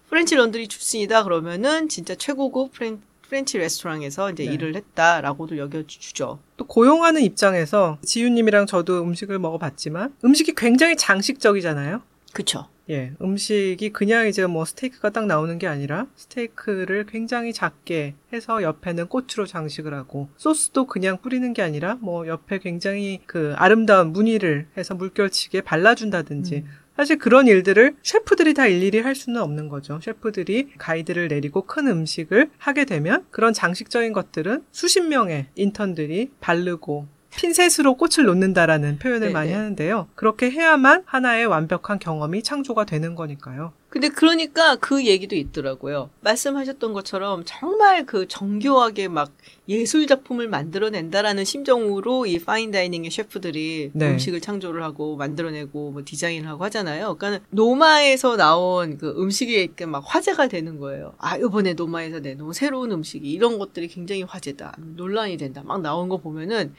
프렌치 0.09 0.35
런드리 0.35 0.68
출신이다 0.68 1.24
그러면은 1.24 1.88
진짜 1.88 2.14
최고급 2.14 2.72
프렌, 2.72 3.01
프렌치 3.22 3.57
레스토랑에서 3.59 4.33
이제 4.33 4.44
네. 4.44 4.53
일을 4.53 4.74
했다라고도 4.74 5.57
여겨주죠. 5.57 6.38
또 6.57 6.66
고용하는 6.66 7.22
입장에서 7.22 7.98
지유님이랑 8.05 8.66
저도 8.66 9.03
음식을 9.03 9.38
먹어봤지만 9.38 10.14
음식이 10.24 10.55
굉장히 10.57 10.96
장식적이잖아요. 10.96 12.03
그쵸. 12.33 12.68
예, 12.90 13.12
음식이 13.20 13.90
그냥 13.90 14.29
이제 14.29 14.46
뭐 14.46 14.64
스테이크가 14.64 15.11
딱 15.11 15.27
나오는 15.27 15.59
게 15.59 15.66
아니라 15.66 16.07
스테이크를 16.16 17.05
굉장히 17.07 17.53
작게 17.53 18.14
해서 18.33 18.62
옆에는 18.62 19.09
꽃으로 19.09 19.46
장식을 19.46 19.92
하고 19.92 20.29
소스도 20.37 20.87
그냥 20.87 21.18
뿌리는 21.20 21.53
게 21.53 21.61
아니라 21.61 21.98
뭐 22.01 22.27
옆에 22.27 22.59
굉장히 22.59 23.20
그 23.27 23.53
아름다운 23.57 24.12
무늬를 24.12 24.68
해서 24.77 24.94
물결치게 24.94 25.62
발라준다든지 25.62 26.64
음. 26.66 26.88
사실 26.96 27.16
그런 27.16 27.46
일들을 27.46 27.94
셰프들이 28.03 28.55
다 28.55 28.66
일일이 28.66 28.98
할 28.98 29.14
수는 29.14 29.40
없는 29.40 29.68
거죠. 29.68 30.01
셰프들이 30.03 30.70
가이드를 30.79 31.29
내리고 31.29 31.62
큰 31.62 31.87
음식을 31.87 32.51
하게 32.59 32.87
되면 32.87 33.24
그런 33.31 33.53
장식적인 33.53 34.12
것들은 34.12 34.64
수십 34.72 35.03
명의 35.03 35.46
인턴들이 35.55 36.33
바르고 36.40 37.07
핀셋으로 37.36 37.94
꽃을 37.94 38.26
놓는다라는 38.26 38.98
표현을 38.98 39.20
네네. 39.20 39.32
많이 39.32 39.52
하는데요. 39.52 40.08
그렇게 40.14 40.50
해야만 40.50 41.02
하나의 41.06 41.46
완벽한 41.46 41.98
경험이 41.98 42.42
창조가 42.42 42.84
되는 42.84 43.14
거니까요. 43.14 43.72
근데 43.90 44.11
그러니까 44.11 44.77
그 44.77 45.07
얘기도 45.07 45.35
있더라고요. 45.35 46.11
말씀하셨던 46.20 46.92
것처럼 46.92 47.42
정말 47.46 48.05
그 48.05 48.29
정교하게 48.29 49.09
막 49.09 49.33
예술 49.66 50.07
작품을 50.07 50.46
만들어낸다라는 50.48 51.44
심정으로 51.44 52.27
이 52.27 52.38
파인 52.38 52.70
다이닝의 52.70 53.11
셰프들이 53.11 53.92
네. 53.94 54.11
음식을 54.11 54.42
창조를 54.42 54.83
하고 54.83 55.16
만들어내고 55.16 55.92
뭐 55.92 56.03
디자인을 56.05 56.48
하고 56.48 56.64
하잖아요. 56.64 57.16
그러니까 57.16 57.42
노마에서 57.48 58.37
나온 58.37 58.98
그 58.98 59.14
음식이 59.16 59.55
이렇게 59.55 59.87
막 59.87 60.05
화제가 60.07 60.48
되는 60.48 60.79
거예요. 60.79 61.14
아, 61.16 61.38
이번에 61.38 61.72
노마에서 61.72 62.20
내놓은 62.20 62.53
새로운 62.53 62.92
음식이 62.92 63.31
이런 63.31 63.59
것들이 63.59 63.88
굉장히 63.88 64.22
화제다. 64.22 64.77
논란이 64.96 65.38
된다. 65.38 65.62
막 65.64 65.81
나온 65.81 66.11
거 66.11 66.18
보면은 66.18 66.74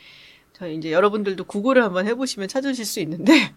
저 0.54 0.69
이제 0.69 0.91
여러분들도 0.91 1.43
구글을 1.45 1.84
한번 1.84 2.06
해보시면 2.06 2.50
찾으실 2.50 2.86
수 2.86 3.00
있는데 3.00 3.54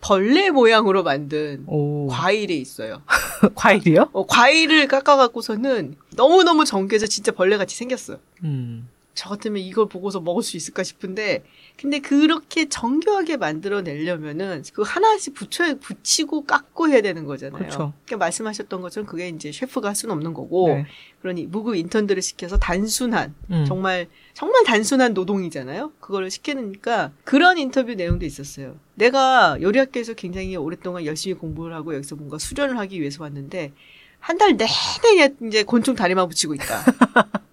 벌레 0.00 0.50
모양으로 0.50 1.02
만든 1.02 1.64
오. 1.66 2.08
과일이 2.08 2.58
있어요. 2.60 3.02
과일이요? 3.54 4.10
어, 4.12 4.26
과일을 4.26 4.88
깎아갖고서는 4.88 5.96
너무너무 6.10 6.64
정교해서 6.64 7.06
진짜 7.06 7.32
벌레같이 7.32 7.76
생겼어요. 7.76 8.18
음. 8.44 8.88
저 9.20 9.28
같으면 9.28 9.60
이걸 9.60 9.86
보고서 9.86 10.18
먹을 10.18 10.42
수 10.42 10.56
있을까 10.56 10.82
싶은데 10.82 11.44
근데 11.78 11.98
그렇게 11.98 12.70
정교하게 12.70 13.36
만들어내려면은 13.36 14.64
그 14.72 14.80
하나씩 14.80 15.34
붙여 15.34 15.74
붙이고 15.78 16.46
깎고 16.46 16.88
해야 16.88 17.02
되는 17.02 17.26
거잖아요. 17.26 17.58
그렇죠. 17.58 17.92
그러니까 18.06 18.16
말씀하셨던 18.16 18.80
것처럼 18.80 19.06
그게 19.06 19.28
이제 19.28 19.52
셰프가 19.52 19.88
할 19.88 19.94
수는 19.94 20.14
없는 20.14 20.32
거고 20.32 20.68
네. 20.68 20.86
그러니 21.20 21.44
무급 21.48 21.74
인턴들을 21.74 22.22
시켜서 22.22 22.56
단순한 22.58 23.34
음. 23.50 23.66
정말 23.68 24.06
정말 24.32 24.64
단순한 24.64 25.12
노동이잖아요. 25.12 25.92
그걸 26.00 26.30
시키니까 26.30 27.12
그런 27.24 27.58
인터뷰 27.58 27.92
내용도 27.92 28.24
있었어요. 28.24 28.76
내가 28.94 29.58
요리학교에서 29.60 30.14
굉장히 30.14 30.56
오랫동안 30.56 31.04
열심히 31.04 31.34
공부를 31.34 31.74
하고 31.74 31.94
여기서 31.94 32.16
뭔가 32.16 32.38
수련을 32.38 32.78
하기 32.78 32.98
위해서 32.98 33.22
왔는데 33.22 33.72
한 34.18 34.38
달 34.38 34.56
내내 34.56 35.34
이제 35.46 35.62
곤충 35.64 35.94
다리만 35.94 36.26
붙이고 36.26 36.54
있다. 36.54 36.84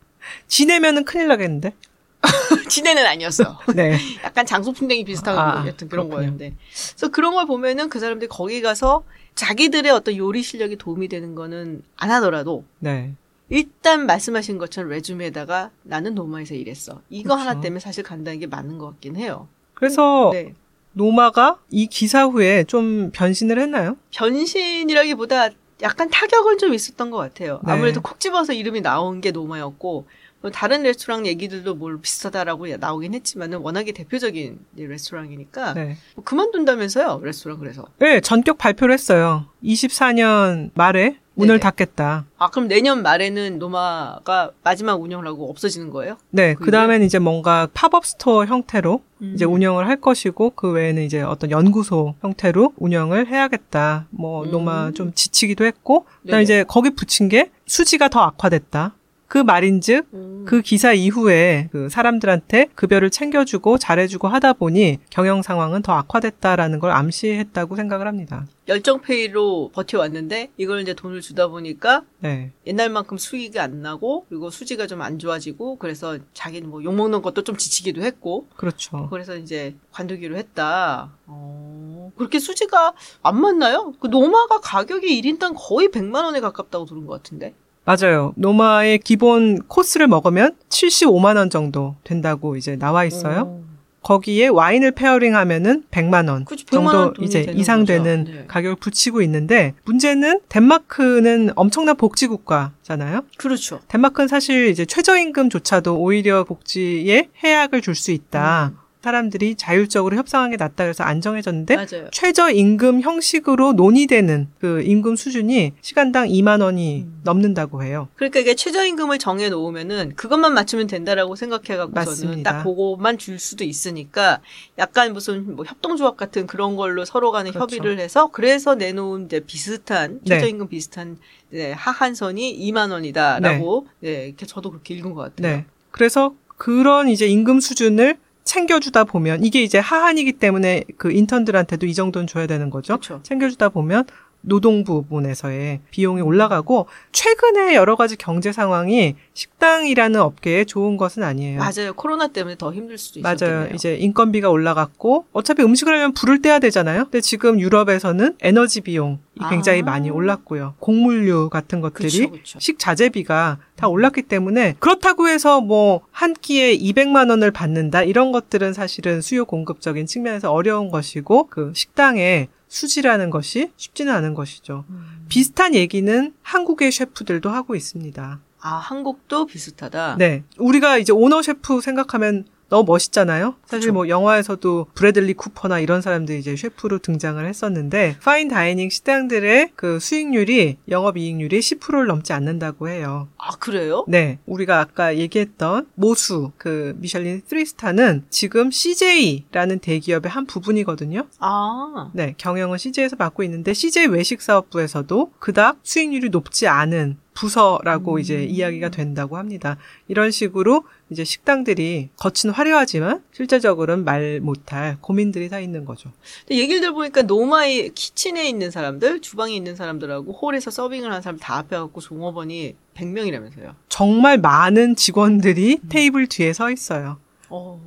지내면은 0.47 1.05
큰일 1.05 1.27
나겠는데? 1.27 1.73
지내는 2.69 3.05
아니었어. 3.05 3.59
네. 3.75 3.97
약간 4.23 4.45
장소풍뎅이 4.45 5.03
비슷한 5.05 5.37
아, 5.37 5.65
여튼 5.67 5.87
그런 5.87 6.07
그렇군요. 6.07 6.15
거였는데. 6.15 6.55
그래서 6.91 7.07
그런 7.09 7.33
걸 7.35 7.45
보면은 7.45 7.89
그 7.89 7.99
사람들이 7.99 8.27
거기 8.27 8.61
가서 8.61 9.03
자기들의 9.35 9.91
어떤 9.91 10.17
요리 10.17 10.41
실력이 10.41 10.77
도움이 10.77 11.07
되는 11.09 11.35
거는 11.35 11.83
안 11.95 12.11
하더라도 12.11 12.63
네. 12.79 13.13
일단 13.49 14.05
말씀하신 14.05 14.57
것처럼 14.57 14.89
레주메에다가 14.89 15.69
나는 15.83 16.15
노마에서 16.15 16.55
일했어. 16.55 17.01
이거 17.09 17.35
그렇죠. 17.35 17.49
하나 17.49 17.61
때문에 17.61 17.79
사실 17.79 18.03
간다는 18.03 18.39
게 18.39 18.47
맞는 18.47 18.77
것 18.77 18.87
같긴 18.87 19.15
해요. 19.15 19.47
그래서 19.73 20.31
네. 20.33 20.53
노마가 20.93 21.59
이 21.69 21.87
기사 21.87 22.25
후에 22.25 22.63
좀 22.63 23.11
변신을 23.13 23.59
했나요? 23.59 23.95
변신이라기보다 24.11 25.49
약간 25.83 26.09
타격은 26.09 26.57
좀 26.57 26.73
있었던 26.73 27.11
것 27.11 27.17
같아요. 27.17 27.61
네. 27.65 27.71
아무래도 27.73 28.01
콕 28.01 28.19
집어서 28.19 28.51
이름이 28.51 28.81
나온 28.81 29.21
게 29.21 29.31
노마였고 29.31 29.91
뭐 29.91 30.05
다른 30.53 30.83
레스토랑 30.83 31.25
얘기들도 31.25 31.75
뭘 31.75 31.99
비슷하다라고 31.99 32.67
나오긴 32.77 33.13
했지만은 33.13 33.59
워낙에 33.59 33.91
대표적인 33.91 34.59
레스토랑이니까 34.75 35.73
네. 35.73 35.97
뭐 36.15 36.23
그만둔다면서요 36.23 37.21
레스토랑 37.23 37.59
그래서 37.59 37.85
네 37.99 38.21
전격 38.21 38.57
발표를 38.57 38.93
했어요 38.93 39.45
24년 39.63 40.69
말에 40.75 41.17
문을 41.37 41.55
네네. 41.55 41.59
닫겠다. 41.59 42.25
아 42.39 42.49
그럼 42.49 42.67
내년 42.67 43.03
말에는 43.03 43.59
노마가 43.59 44.51
마지막 44.63 44.99
운영을 44.99 45.27
하고 45.27 45.49
없어지는 45.49 45.91
거예요? 45.91 46.17
네, 46.31 46.55
그 46.55 46.71
다음에는 46.71 47.05
이제 47.05 47.19
뭔가 47.19 47.67
pop-up 47.73 48.05
store 48.05 48.45
형태로 48.45 49.01
음. 49.21 49.31
이제 49.35 49.45
운영을 49.45 49.87
할 49.87 50.01
것이고 50.01 50.53
그 50.55 50.71
외에는 50.71 51.03
이제 51.03 51.21
어떤 51.21 51.51
연구소 51.51 52.15
형태로 52.21 52.73
운영을 52.77 53.27
해야겠다. 53.27 54.07
뭐 54.09 54.45
음. 54.45 54.51
노마 54.51 54.91
좀 54.91 55.13
지치기도 55.13 55.65
했고, 55.65 56.05
그다음 56.23 56.41
이제 56.41 56.65
거기 56.67 56.89
붙인 56.89 57.29
게 57.29 57.51
수지가 57.67 58.09
더 58.09 58.21
악화됐다. 58.21 58.95
그 59.27 59.37
말인즉 59.37 60.07
음. 60.13 60.45
그 60.47 60.61
기사 60.61 60.93
이후에 60.93 61.69
그 61.71 61.89
사람들한테 61.89 62.69
급여를 62.75 63.09
챙겨주고 63.09 63.77
잘해주고 63.77 64.27
하다 64.27 64.53
보니 64.53 64.99
경영 65.09 65.41
상황은 65.41 65.81
더 65.81 65.93
악화됐다라는 65.93 66.79
걸 66.79 66.91
암시했다고 66.91 67.75
생각을 67.75 68.07
합니다. 68.07 68.45
열정페이로 68.67 69.71
버텨왔는데 69.73 70.51
이걸 70.57 70.81
이제 70.81 70.93
돈을 70.93 71.21
주다 71.21 71.47
보니까 71.47 72.03
네. 72.19 72.51
옛날만큼 72.65 73.17
수익이 73.17 73.59
안 73.59 73.81
나고 73.81 74.25
그리고 74.29 74.49
수지가 74.49 74.85
좀 74.87 74.97
안 75.01 75.19
좋아지고 75.19 75.77
그래서 75.77 76.17
자기는 76.33 76.69
뭐 76.69 76.83
욕먹는 76.83 77.21
것도 77.21 77.43
좀 77.43 77.55
지치기도 77.55 78.01
했고 78.01 78.47
그렇죠. 78.55 79.07
그래서 79.09 79.35
이제 79.35 79.75
관두기로 79.91 80.35
했다. 80.37 81.11
어, 81.27 82.11
그렇게 82.17 82.39
수지가 82.39 82.93
안 83.21 83.39
맞나요? 83.39 83.93
그 83.99 84.07
노마가 84.07 84.59
가격이 84.59 85.21
1인당 85.21 85.53
거의 85.55 85.89
100만 85.89 86.23
원에 86.25 86.39
가깝다고 86.39 86.85
들은 86.85 87.05
것 87.05 87.13
같은데. 87.13 87.53
맞아요. 87.87 88.33
노마의 88.35 88.99
기본 88.99 89.59
코스를 89.63 90.07
먹으면 90.07 90.55
75만 90.67 91.37
원 91.37 91.49
정도 91.49 91.95
된다고 92.03 92.57
이제 92.57 92.75
나와 92.75 93.05
있어요. 93.05 93.43
오. 93.43 93.67
거기에 94.03 94.47
와인을 94.47 94.91
pairing 94.91 95.35
하면은 95.35 95.83
100만 95.91 96.29
원 96.29 96.45
그치, 96.45 96.65
정도 96.65 97.13
이제 97.21 97.51
이상 97.55 97.85
되는 97.85 98.23
네. 98.25 98.45
가격을 98.47 98.75
붙이고 98.77 99.21
있는데 99.21 99.73
문제는 99.85 100.41
덴마크는 100.49 101.51
엄청난 101.55 101.95
복지 101.97 102.27
국가잖아요. 102.27 103.21
그렇죠. 103.37 103.79
덴마크는 103.87 104.27
사실 104.27 104.67
이제 104.67 104.85
최저임금조차도 104.85 105.97
오히려 105.99 106.43
복지에 106.43 107.29
해악을 107.43 107.81
줄 107.81 107.95
수 107.95 108.11
있다. 108.11 108.73
음. 108.73 108.86
사람들이 109.07 109.55
자율적으로 109.55 110.17
협상한 110.17 110.51
게 110.51 110.57
낫다 110.57 110.83
그래서 110.83 111.05
안 111.05 111.12
정해졌는데 111.12 111.75
맞아요. 111.75 112.09
최저 112.11 112.51
임금 112.51 113.01
형식으로 113.01 113.71
논의되는 113.71 114.49
그 114.59 114.81
임금 114.81 115.15
수준이 115.15 115.73
시간당 115.79 116.27
2만 116.27 116.61
원이 116.61 117.03
음. 117.03 117.21
넘는다고 117.23 117.83
해요. 117.83 118.09
그러니까 118.15 118.41
이게 118.41 118.53
최저 118.53 118.85
임금을 118.85 119.17
정해 119.17 119.47
놓으면은 119.47 120.13
그것만 120.17 120.53
맞추면 120.53 120.87
된다라고 120.87 121.37
생각해 121.37 121.77
갖고서는 121.77 122.43
딱 122.43 122.63
그거만 122.63 123.17
줄 123.17 123.39
수도 123.39 123.63
있으니까 123.63 124.41
약간 124.77 125.13
무슨 125.13 125.55
뭐 125.55 125.63
협동조합 125.63 126.17
같은 126.17 126.45
그런 126.45 126.75
걸로 126.75 127.05
서로 127.05 127.31
간에 127.31 127.51
그렇죠. 127.51 127.77
협의를 127.77 127.99
해서 127.99 128.27
그래서 128.27 128.75
내놓은 128.75 129.27
이제 129.27 129.39
비슷한 129.39 130.19
네. 130.25 130.35
최저 130.35 130.47
임금 130.47 130.67
비슷한 130.67 131.17
네, 131.49 131.71
하한선이 131.71 132.59
2만 132.59 132.91
원이다라고 132.91 133.87
네. 134.01 134.11
네, 134.11 134.27
이렇게 134.27 134.45
저도 134.45 134.71
그렇게 134.71 134.95
읽은 134.95 135.13
것 135.13 135.21
같아요. 135.21 135.55
네. 135.55 135.65
그래서 135.91 136.35
그런 136.57 137.07
이제 137.07 137.25
임금 137.27 137.61
수준을 137.61 138.17
챙겨주다 138.47 139.03
보면 139.03 139.43
이게 139.43 139.61
이제 139.61 139.77
하한이기 139.77 140.33
때문에 140.33 140.85
그 140.97 141.11
인턴들한테도 141.11 141.85
이 141.85 141.93
정도는 141.93 142.25
줘야 142.25 142.47
되는 142.47 142.69
거죠. 142.69 142.97
그쵸. 142.97 143.19
챙겨주다 143.21 143.69
보면 143.69 144.05
노동 144.47 144.83
부분에서의 144.83 145.81
비용이 145.91 146.21
올라가고 146.21 146.87
최근에 147.11 147.75
여러 147.75 147.95
가지 147.95 148.15
경제 148.15 148.51
상황이 148.51 149.15
식당이라는 149.33 150.19
업계에 150.19 150.65
좋은 150.65 150.97
것은 150.97 151.23
아니에요. 151.23 151.59
맞아요. 151.59 151.93
코로나 151.95 152.27
때문에 152.27 152.55
더 152.57 152.73
힘들 152.73 152.97
수도 152.97 153.19
있어요. 153.19 153.35
맞아요. 153.39 153.69
이제 153.73 153.95
인건비가 153.95 154.49
올라갔고 154.49 155.25
어차피 155.33 155.63
음식을 155.63 155.93
하려면 155.93 156.13
불을 156.13 156.41
때야 156.41 156.59
되잖아요. 156.59 157.03
근데 157.05 157.21
지금 157.21 157.59
유럽에서는 157.59 158.37
에너지 158.41 158.81
비용이 158.81 159.17
굉장히 159.49 159.81
아. 159.81 159.85
많이 159.85 160.09
올랐고요. 160.09 160.75
곡물류 160.79 161.49
같은 161.49 161.81
것들이 161.81 162.09
그쵸, 162.09 162.31
그쵸. 162.31 162.59
식자재비가 162.59 163.59
다 163.75 163.87
올랐기 163.87 164.23
때문에 164.23 164.75
그렇다고 164.79 165.27
해서 165.27 165.61
뭐 165.61 166.07
한 166.17 166.33
끼에 166.33 166.75
200만 166.75 167.29
원을 167.29 167.51
받는다 167.51 168.01
이런 168.01 168.31
것들은 168.31 168.73
사실은 168.73 169.21
수요 169.21 169.45
공급적인 169.45 170.07
측면에서 170.07 170.51
어려운 170.51 170.89
것이고 170.89 171.45
그 171.47 171.71
식당에 171.75 172.47
수지라는 172.67 173.29
것이 173.29 173.71
쉽지는 173.77 174.13
않은 174.13 174.33
것이죠. 174.33 174.85
음. 174.89 175.25
비슷한 175.29 175.73
얘기는 175.75 176.33
한국의 176.41 176.91
셰프들도 176.91 177.49
하고 177.49 177.75
있습니다. 177.75 178.39
아, 178.59 178.69
한국도 178.69 179.45
비슷하다? 179.45 180.15
네. 180.17 180.43
우리가 180.57 180.97
이제 180.97 181.13
오너 181.13 181.41
셰프 181.41 181.79
생각하면 181.81 182.45
너무 182.69 182.85
멋있잖아요. 182.85 183.55
사실 183.65 183.87
그쵸. 183.87 183.93
뭐 183.93 184.09
영화에서도 184.09 184.87
브래들리 184.93 185.33
쿠퍼나 185.33 185.79
이런 185.79 186.01
사람들이 186.01 186.39
이제 186.39 186.55
셰프로 186.55 186.99
등장을 186.99 187.43
했었는데 187.45 188.17
fine 188.21 188.47
dining 188.47 188.89
식당들의 188.89 189.71
그 189.75 189.99
수익률이 189.99 190.77
영업 190.89 191.17
이익률이 191.17 191.59
10%를 191.59 192.07
넘지 192.07 192.33
않는다고 192.33 192.89
해요. 192.89 193.27
아 193.37 193.51
그래요? 193.57 194.05
네, 194.07 194.39
우리가 194.45 194.79
아까 194.79 195.17
얘기했던 195.17 195.87
모수 195.95 196.51
그 196.57 196.95
미슐린 196.97 197.41
3스타는 197.41 198.23
지금 198.29 198.71
CJ라는 198.71 199.79
대기업의 199.79 200.29
한 200.29 200.45
부분이거든요. 200.45 201.25
아, 201.39 202.11
네, 202.13 202.35
경영은 202.37 202.77
CJ에서 202.77 203.15
맡고 203.17 203.43
있는데 203.43 203.73
CJ 203.73 204.07
외식 204.07 204.41
사업부에서도 204.41 205.31
그닥 205.39 205.79
수익률이 205.83 206.29
높지 206.29 206.67
않은 206.67 207.17
부서라고 207.37 208.15
음. 208.15 208.19
이제 208.19 208.43
이야기가 208.43 208.89
된다고 208.89 209.37
합니다. 209.37 209.77
이런 210.07 210.31
식으로 210.31 210.83
이제 211.11 211.23
식당들이 211.23 212.09
겉은 212.17 212.51
화려하지만 212.51 213.23
실제적으로는 213.31 214.03
말 214.03 214.39
못할 214.41 214.97
고민들이 215.01 215.47
다 215.47 215.59
있는 215.59 215.85
거죠. 215.85 216.11
근데 216.47 216.59
얘기를 216.59 216.81
들어보니까 216.81 217.21
노마의 217.21 217.91
kitchen에 217.93 218.49
있는 218.49 218.71
사람들, 218.71 219.21
주방에 219.21 219.55
있는 219.55 219.75
사람들하고 219.75 220.33
홀에서 220.33 220.71
서빙을 220.71 221.09
하는 221.09 221.21
사람 221.21 221.37
다 221.37 221.57
합해갖고 221.57 222.01
종업원이 222.01 222.75
100명이라면서요. 222.95 223.75
정말 223.87 224.39
많은 224.39 224.95
직원들이 224.95 225.79
음. 225.83 225.89
테이블 225.89 226.27
뒤에 226.27 226.53
서 226.53 226.71
있어요. 226.71 227.19
어... 227.49 227.79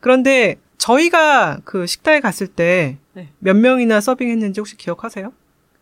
그런데 0.00 0.56
저희가 0.78 1.60
그 1.64 1.86
식당에 1.86 2.20
갔을 2.20 2.48
때 2.48 2.69
몇 2.69 2.96
네. 3.14 3.52
명이나 3.52 4.00
서빙했는지 4.00 4.60
혹시 4.60 4.76
기억하세요? 4.76 5.32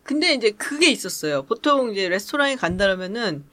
근데 0.09 0.33
이제 0.33 0.49
그게 0.49 0.89
있었어요. 0.89 1.43
보통 1.43 1.91
이제 1.91 2.09
레스토랑에 2.09 2.55
간다라면은 2.55 3.43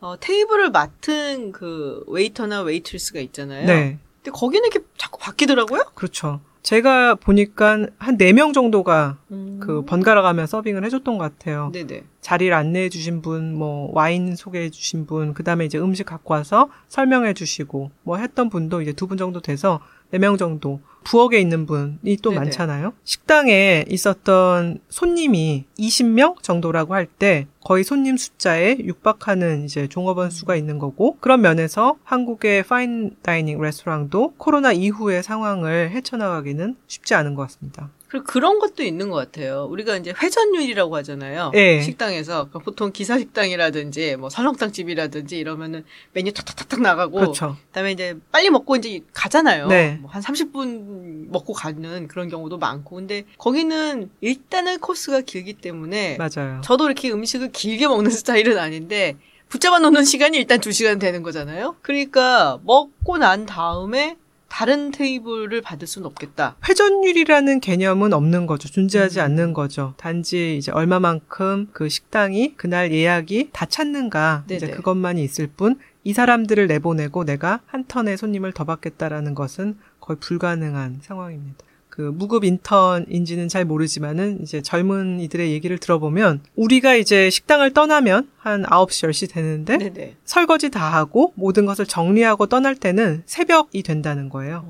어, 0.00 0.16
테이블을 0.20 0.70
맡은 0.70 1.50
그 1.50 2.04
웨이터나 2.08 2.60
웨이트리스가 2.60 3.20
있잖아요. 3.20 3.66
네. 3.66 3.98
근데 4.22 4.30
거기는 4.38 4.66
이렇게 4.70 4.86
자꾸 4.98 5.18
바뀌더라고요. 5.18 5.84
그렇죠. 5.94 6.42
제가 6.62 7.14
보니까 7.14 7.86
한 7.98 8.18
네 8.18 8.34
명 8.34 8.52
정도가 8.52 9.16
음. 9.30 9.60
그 9.62 9.82
번갈아 9.86 10.20
가며 10.20 10.44
서빙을 10.46 10.84
해줬던 10.84 11.16
것 11.16 11.24
같아요. 11.24 11.70
네네. 11.72 12.04
자리를 12.20 12.52
안내해 12.52 12.90
주신 12.90 13.22
분, 13.22 13.54
뭐 13.54 13.90
와인 13.94 14.36
소개해 14.36 14.68
주신 14.68 15.06
분, 15.06 15.32
그 15.32 15.42
다음에 15.42 15.64
이제 15.64 15.78
음식 15.78 16.04
갖고 16.04 16.34
와서 16.34 16.68
설명해 16.88 17.32
주시고 17.34 17.90
뭐 18.02 18.18
했던 18.18 18.50
분도 18.50 18.82
이제 18.82 18.92
두 18.92 19.06
분 19.06 19.16
정도 19.16 19.40
돼서 19.40 19.80
4명 20.12 20.38
정도 20.38 20.80
부엌에 21.04 21.38
있는 21.38 21.66
분이 21.66 22.16
또 22.22 22.30
네네. 22.30 22.40
많잖아요. 22.44 22.94
식당에 23.04 23.84
있었던 23.88 24.78
손님이 24.88 25.66
20명 25.78 26.42
정도라고 26.42 26.94
할 26.94 27.06
때 27.18 27.46
거의 27.62 27.84
손님 27.84 28.16
숫자에 28.16 28.78
육박하는 28.78 29.64
이제 29.66 29.86
종업원 29.86 30.30
수가 30.30 30.56
있는 30.56 30.78
거고 30.78 31.18
그런 31.20 31.42
면에서 31.42 31.96
한국의 32.04 32.62
파인 32.64 33.14
다이닝 33.22 33.60
레스토랑도 33.60 34.34
코로나 34.38 34.72
이후의 34.72 35.22
상황을 35.22 35.90
헤쳐나가기는 35.90 36.76
쉽지 36.86 37.14
않은 37.14 37.34
것 37.34 37.42
같습니다. 37.42 37.90
그리고 38.14 38.24
그런 38.26 38.60
것도 38.60 38.84
있는 38.84 39.10
것 39.10 39.16
같아요. 39.16 39.66
우리가 39.68 39.96
이제 39.96 40.14
회전율이라고 40.16 40.94
하잖아요. 40.96 41.50
네. 41.52 41.82
식당에서 41.82 42.44
그러니까 42.44 42.60
보통 42.60 42.92
기사 42.92 43.18
식당이라든지 43.18 44.14
뭐 44.16 44.30
설렁탕 44.30 44.70
집이라든지 44.70 45.36
이러면은 45.36 45.84
메뉴 46.12 46.32
탁탁탁탁 46.32 46.80
나가고 46.80 47.18
그렇죠. 47.18 47.56
그다음에 47.68 47.90
이제 47.90 48.16
빨리 48.30 48.50
먹고 48.50 48.76
이제 48.76 49.00
가잖아요. 49.12 49.66
네. 49.66 49.98
뭐 50.00 50.14
한 50.14 50.22
30분 50.22 51.30
먹고 51.32 51.52
가는 51.54 52.06
그런 52.06 52.28
경우도 52.28 52.58
많고 52.58 52.94
근데 52.96 53.24
거기는 53.36 54.08
일단은 54.20 54.78
코스가 54.78 55.22
길기 55.22 55.54
때문에 55.54 56.16
맞아요. 56.16 56.60
저도 56.62 56.86
이렇게 56.86 57.10
음식을 57.10 57.50
길게 57.50 57.88
먹는 57.88 58.10
스타일은 58.12 58.58
아닌데 58.58 59.16
붙잡아 59.48 59.80
놓는 59.80 60.04
시간이 60.04 60.38
일단 60.38 60.60
2시간 60.60 61.00
되는 61.00 61.22
거잖아요. 61.24 61.74
그러니까 61.82 62.60
먹고 62.64 63.18
난 63.18 63.44
다음에 63.46 64.16
다른 64.54 64.92
테이블을 64.92 65.62
받을 65.62 65.88
수는 65.88 66.06
없겠다. 66.06 66.54
회전율이라는 66.68 67.58
개념은 67.58 68.12
없는 68.12 68.46
거죠. 68.46 68.68
존재하지 68.68 69.18
음. 69.18 69.24
않는 69.24 69.52
거죠. 69.52 69.94
단지 69.96 70.56
이제 70.56 70.70
얼마만큼 70.70 71.70
그 71.72 71.88
식당이 71.88 72.54
그날 72.56 72.92
예약이 72.92 73.50
다 73.52 73.66
찼는가 73.66 74.44
네네. 74.46 74.56
이제 74.56 74.70
그것만이 74.70 75.24
있을 75.24 75.48
뿐 75.48 75.80
이 76.04 76.12
사람들을 76.12 76.66
내보내고 76.66 77.24
내가 77.24 77.60
한 77.66 77.84
턴의 77.86 78.18
손님을 78.18 78.52
더 78.52 78.64
받겠다라는 78.64 79.34
것은 79.34 79.78
거의 80.00 80.18
불가능한 80.20 81.00
상황입니다. 81.02 81.64
그 81.94 82.00
무급 82.02 82.42
인턴인지는 82.42 83.46
잘 83.46 83.64
모르지만은 83.64 84.40
이제 84.42 84.60
젊은 84.60 85.20
이들의 85.20 85.52
얘기를 85.52 85.78
들어보면 85.78 86.40
우리가 86.56 86.96
이제 86.96 87.30
식당을 87.30 87.72
떠나면 87.72 88.28
한 88.36 88.64
9시 88.64 89.08
10시 89.08 89.32
되는데 89.32 89.78
네네. 89.78 90.16
설거지 90.24 90.70
다 90.70 90.92
하고 90.92 91.32
모든 91.36 91.66
것을 91.66 91.86
정리하고 91.86 92.46
떠날 92.46 92.74
때는 92.74 93.22
새벽이 93.26 93.84
된다는 93.84 94.28
거예요. 94.28 94.66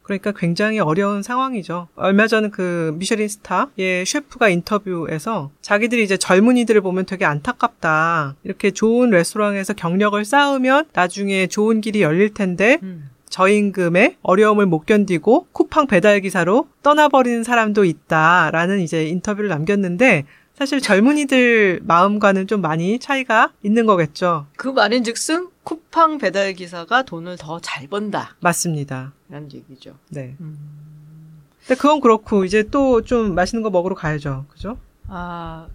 그러니까 0.00 0.32
굉장히 0.32 0.80
어려운 0.80 1.22
상황이죠. 1.22 1.88
얼마 1.94 2.26
전 2.26 2.50
그 2.50 2.96
미쉐린 2.96 3.28
스타의 3.28 4.06
셰프가 4.06 4.48
인터뷰에서 4.48 5.50
자기들이 5.60 6.02
이제 6.02 6.16
젊은이들을 6.16 6.80
보면 6.80 7.04
되게 7.04 7.26
안타깝다. 7.26 8.36
이렇게 8.44 8.70
좋은 8.70 9.10
레스토랑에서 9.10 9.74
경력을 9.74 10.24
쌓으면 10.24 10.86
나중에 10.94 11.48
좋은 11.48 11.82
길이 11.82 12.00
열릴 12.00 12.32
텐데 12.32 12.78
음. 12.82 13.09
저임금에 13.30 14.18
어려움을 14.22 14.66
못 14.66 14.84
견디고 14.86 15.46
쿠팡 15.52 15.86
배달 15.86 16.20
기사로 16.20 16.68
떠나버리는 16.82 17.42
사람도 17.44 17.84
있다라는 17.84 18.80
이제 18.80 19.06
인터뷰를 19.06 19.48
남겼는데 19.48 20.24
사실 20.54 20.80
젊은이들 20.82 21.80
마음과는 21.84 22.46
좀 22.46 22.60
많이 22.60 22.98
차이가 22.98 23.50
있는 23.62 23.86
거겠죠. 23.86 24.46
그 24.56 24.68
말인즉슨 24.68 25.48
쿠팡 25.64 26.18
배달 26.18 26.52
기사가 26.52 27.02
돈을 27.04 27.38
더 27.38 27.58
잘 27.60 27.86
번다. 27.86 28.36
맞습니다. 28.40 29.12
라는 29.30 29.50
얘기죠. 29.52 29.94
네. 30.10 30.34
음... 30.40 30.58
근데 31.66 31.80
그건 31.80 32.00
그렇고 32.00 32.44
이제 32.44 32.62
또 32.64 33.00
좀 33.02 33.34
맛있는 33.34 33.62
거 33.62 33.70
먹으러 33.70 33.94
가야죠. 33.94 34.44
그죠? 34.50 34.76
아 35.08 35.66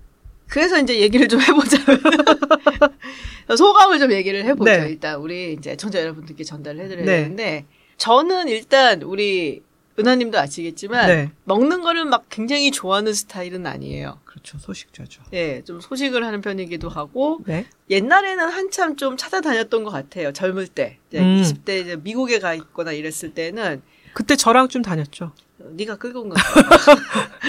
그래서 0.48 0.80
이제 0.80 1.00
얘기를 1.00 1.28
좀 1.28 1.42
해보자. 1.42 1.78
소감을 3.56 4.00
좀 4.00 4.12
얘기를 4.12 4.44
해보죠. 4.46 4.72
네. 4.72 4.90
일단 4.90 5.20
우리 5.20 5.54
이제 5.54 5.76
청자 5.76 6.02
여러분들께 6.02 6.44
전달을 6.44 6.82
해드려야 6.82 7.06
네. 7.06 7.24
되는데 7.24 7.66
저는 7.98 8.48
일단 8.48 9.02
우리 9.02 9.62
은하님도 9.98 10.38
아시겠지만 10.38 11.08
네. 11.08 11.32
먹는 11.46 11.82
거를 11.82 12.06
막 12.06 12.26
굉장히 12.30 12.72
좋아하는 12.72 13.14
스타일은 13.14 13.66
아니에요. 13.66 14.20
그렇죠. 14.26 14.58
소식자죠. 14.58 15.24
네, 15.32 15.64
좀 15.64 15.80
소식을 15.80 16.26
하는 16.26 16.42
편이기도 16.42 16.90
하고 16.90 17.40
네. 17.46 17.66
옛날에는 17.90 18.50
한참 18.50 18.98
좀 18.98 19.16
찾아다녔던 19.16 19.86
것 19.86 19.92
같아요. 19.92 20.34
젊을 20.34 20.68
때, 20.68 20.98
이제 21.08 21.20
음. 21.20 21.42
20대 21.42 21.82
이제 21.82 21.96
미국에 21.96 22.40
가 22.40 22.54
있거나 22.56 22.92
이랬을 22.92 23.34
때는 23.34 23.82
그때 24.14 24.36
저랑 24.36 24.68
좀 24.68 24.82
다녔죠. 24.82 25.32
네가 25.58 25.96
끌고 25.96 26.22
온 26.22 26.30
거야. 26.30 26.44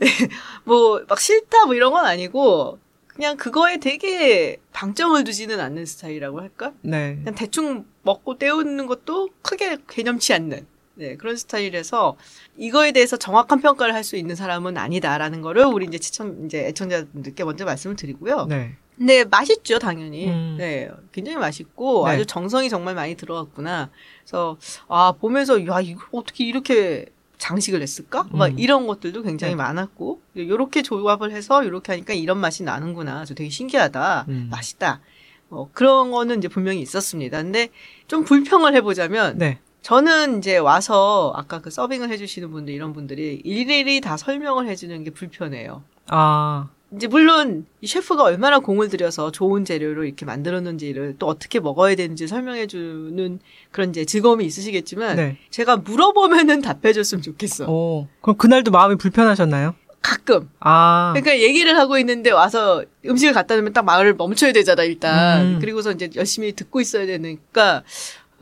뭐 0.70 1.04
막 1.08 1.18
싫다 1.20 1.66
뭐 1.66 1.74
이런 1.74 1.92
건 1.92 2.04
아니고 2.06 2.78
그냥 3.06 3.36
그거에 3.36 3.78
되게 3.78 4.56
방점을 4.72 5.22
두지는 5.24 5.60
않는 5.60 5.84
스타일이라고 5.84 6.40
할까? 6.40 6.72
네. 6.82 7.16
그냥 7.16 7.34
대충 7.34 7.84
먹고 8.02 8.38
때우는 8.38 8.86
것도 8.86 9.28
크게 9.42 9.78
개념치 9.88 10.32
않는 10.32 10.66
네, 10.94 11.16
그런 11.16 11.36
스타일에서 11.36 12.16
이거에 12.56 12.92
대해서 12.92 13.16
정확한 13.16 13.60
평가를 13.60 13.94
할 13.94 14.04
수 14.04 14.16
있는 14.16 14.36
사람은 14.36 14.76
아니다라는 14.76 15.40
거를 15.40 15.64
우리 15.64 15.86
이제 15.86 15.98
시청 16.00 16.44
이제 16.44 16.66
애청자분들께 16.68 17.42
먼저 17.44 17.64
말씀을 17.64 17.96
드리고요. 17.96 18.46
네. 18.46 18.76
근데 18.98 19.24
맛있죠, 19.24 19.78
당연히. 19.78 20.28
음. 20.28 20.56
네, 20.58 20.90
굉장히 21.10 21.38
맛있고 21.38 22.06
네. 22.06 22.12
아주 22.14 22.26
정성이 22.26 22.68
정말 22.68 22.94
많이 22.94 23.14
들어갔구나. 23.14 23.88
그래서 24.24 24.58
아 24.88 25.12
보면서 25.12 25.66
야 25.66 25.80
이거 25.80 26.02
어떻게 26.12 26.44
이렇게 26.44 27.06
장식을 27.40 27.82
했을까? 27.82 28.28
음. 28.32 28.38
막 28.38 28.60
이런 28.60 28.86
것들도 28.86 29.22
굉장히 29.22 29.54
네. 29.54 29.56
많았고 29.56 30.20
요렇게 30.36 30.82
조합을 30.82 31.32
해서 31.32 31.64
요렇게 31.64 31.92
하니까 31.92 32.14
이런 32.14 32.38
맛이 32.38 32.62
나는구나. 32.62 33.16
그래서 33.16 33.34
되게 33.34 33.50
신기하다. 33.50 34.26
음. 34.28 34.48
맛있다. 34.50 35.00
뭐 35.48 35.68
그런 35.72 36.12
거는 36.12 36.38
이제 36.38 36.48
분명히 36.48 36.80
있었습니다. 36.80 37.42
근데 37.42 37.70
좀 38.06 38.24
불평을 38.24 38.74
해보자면 38.76 39.38
네. 39.38 39.58
저는 39.82 40.38
이제 40.38 40.58
와서 40.58 41.32
아까 41.34 41.60
그 41.60 41.70
서빙을 41.70 42.10
해주시는 42.10 42.50
분들 42.50 42.72
이런 42.72 42.92
분들이 42.92 43.40
일일이 43.42 44.00
다 44.00 44.16
설명을 44.16 44.68
해주는 44.68 45.02
게 45.02 45.10
불편해요. 45.10 45.82
아. 46.08 46.68
이제 46.96 47.06
물론 47.06 47.66
이 47.80 47.86
셰프가 47.86 48.24
얼마나 48.24 48.58
공을 48.58 48.88
들여서 48.88 49.30
좋은 49.30 49.64
재료로 49.64 50.04
이렇게 50.04 50.24
만들었는지를 50.24 51.16
또 51.18 51.26
어떻게 51.26 51.60
먹어야 51.60 51.94
되는지 51.94 52.26
설명해 52.26 52.66
주는 52.66 53.38
그런 53.70 53.90
이제 53.90 54.04
즐거움이 54.04 54.44
있으시겠지만 54.44 55.16
네. 55.16 55.38
제가 55.50 55.76
물어보면은 55.76 56.62
답해 56.62 56.92
줬으면 56.92 57.22
좋겠어. 57.22 57.70
오, 57.70 58.08
그럼 58.20 58.36
그날도 58.36 58.72
마음이 58.72 58.96
불편하셨나요? 58.96 59.74
가끔. 60.02 60.48
아. 60.60 61.12
그러니까 61.14 61.38
얘기를 61.40 61.76
하고 61.76 61.98
있는데 61.98 62.30
와서 62.30 62.84
음식을 63.06 63.34
갖다 63.34 63.54
놓으면 63.54 63.72
딱 63.72 63.84
말을 63.84 64.14
멈춰야 64.14 64.52
되잖아, 64.52 64.82
일단. 64.82 65.42
음. 65.42 65.58
그리고서 65.60 65.92
이제 65.92 66.10
열심히 66.16 66.52
듣고 66.52 66.80
있어야 66.80 67.06
되니까 67.06 67.84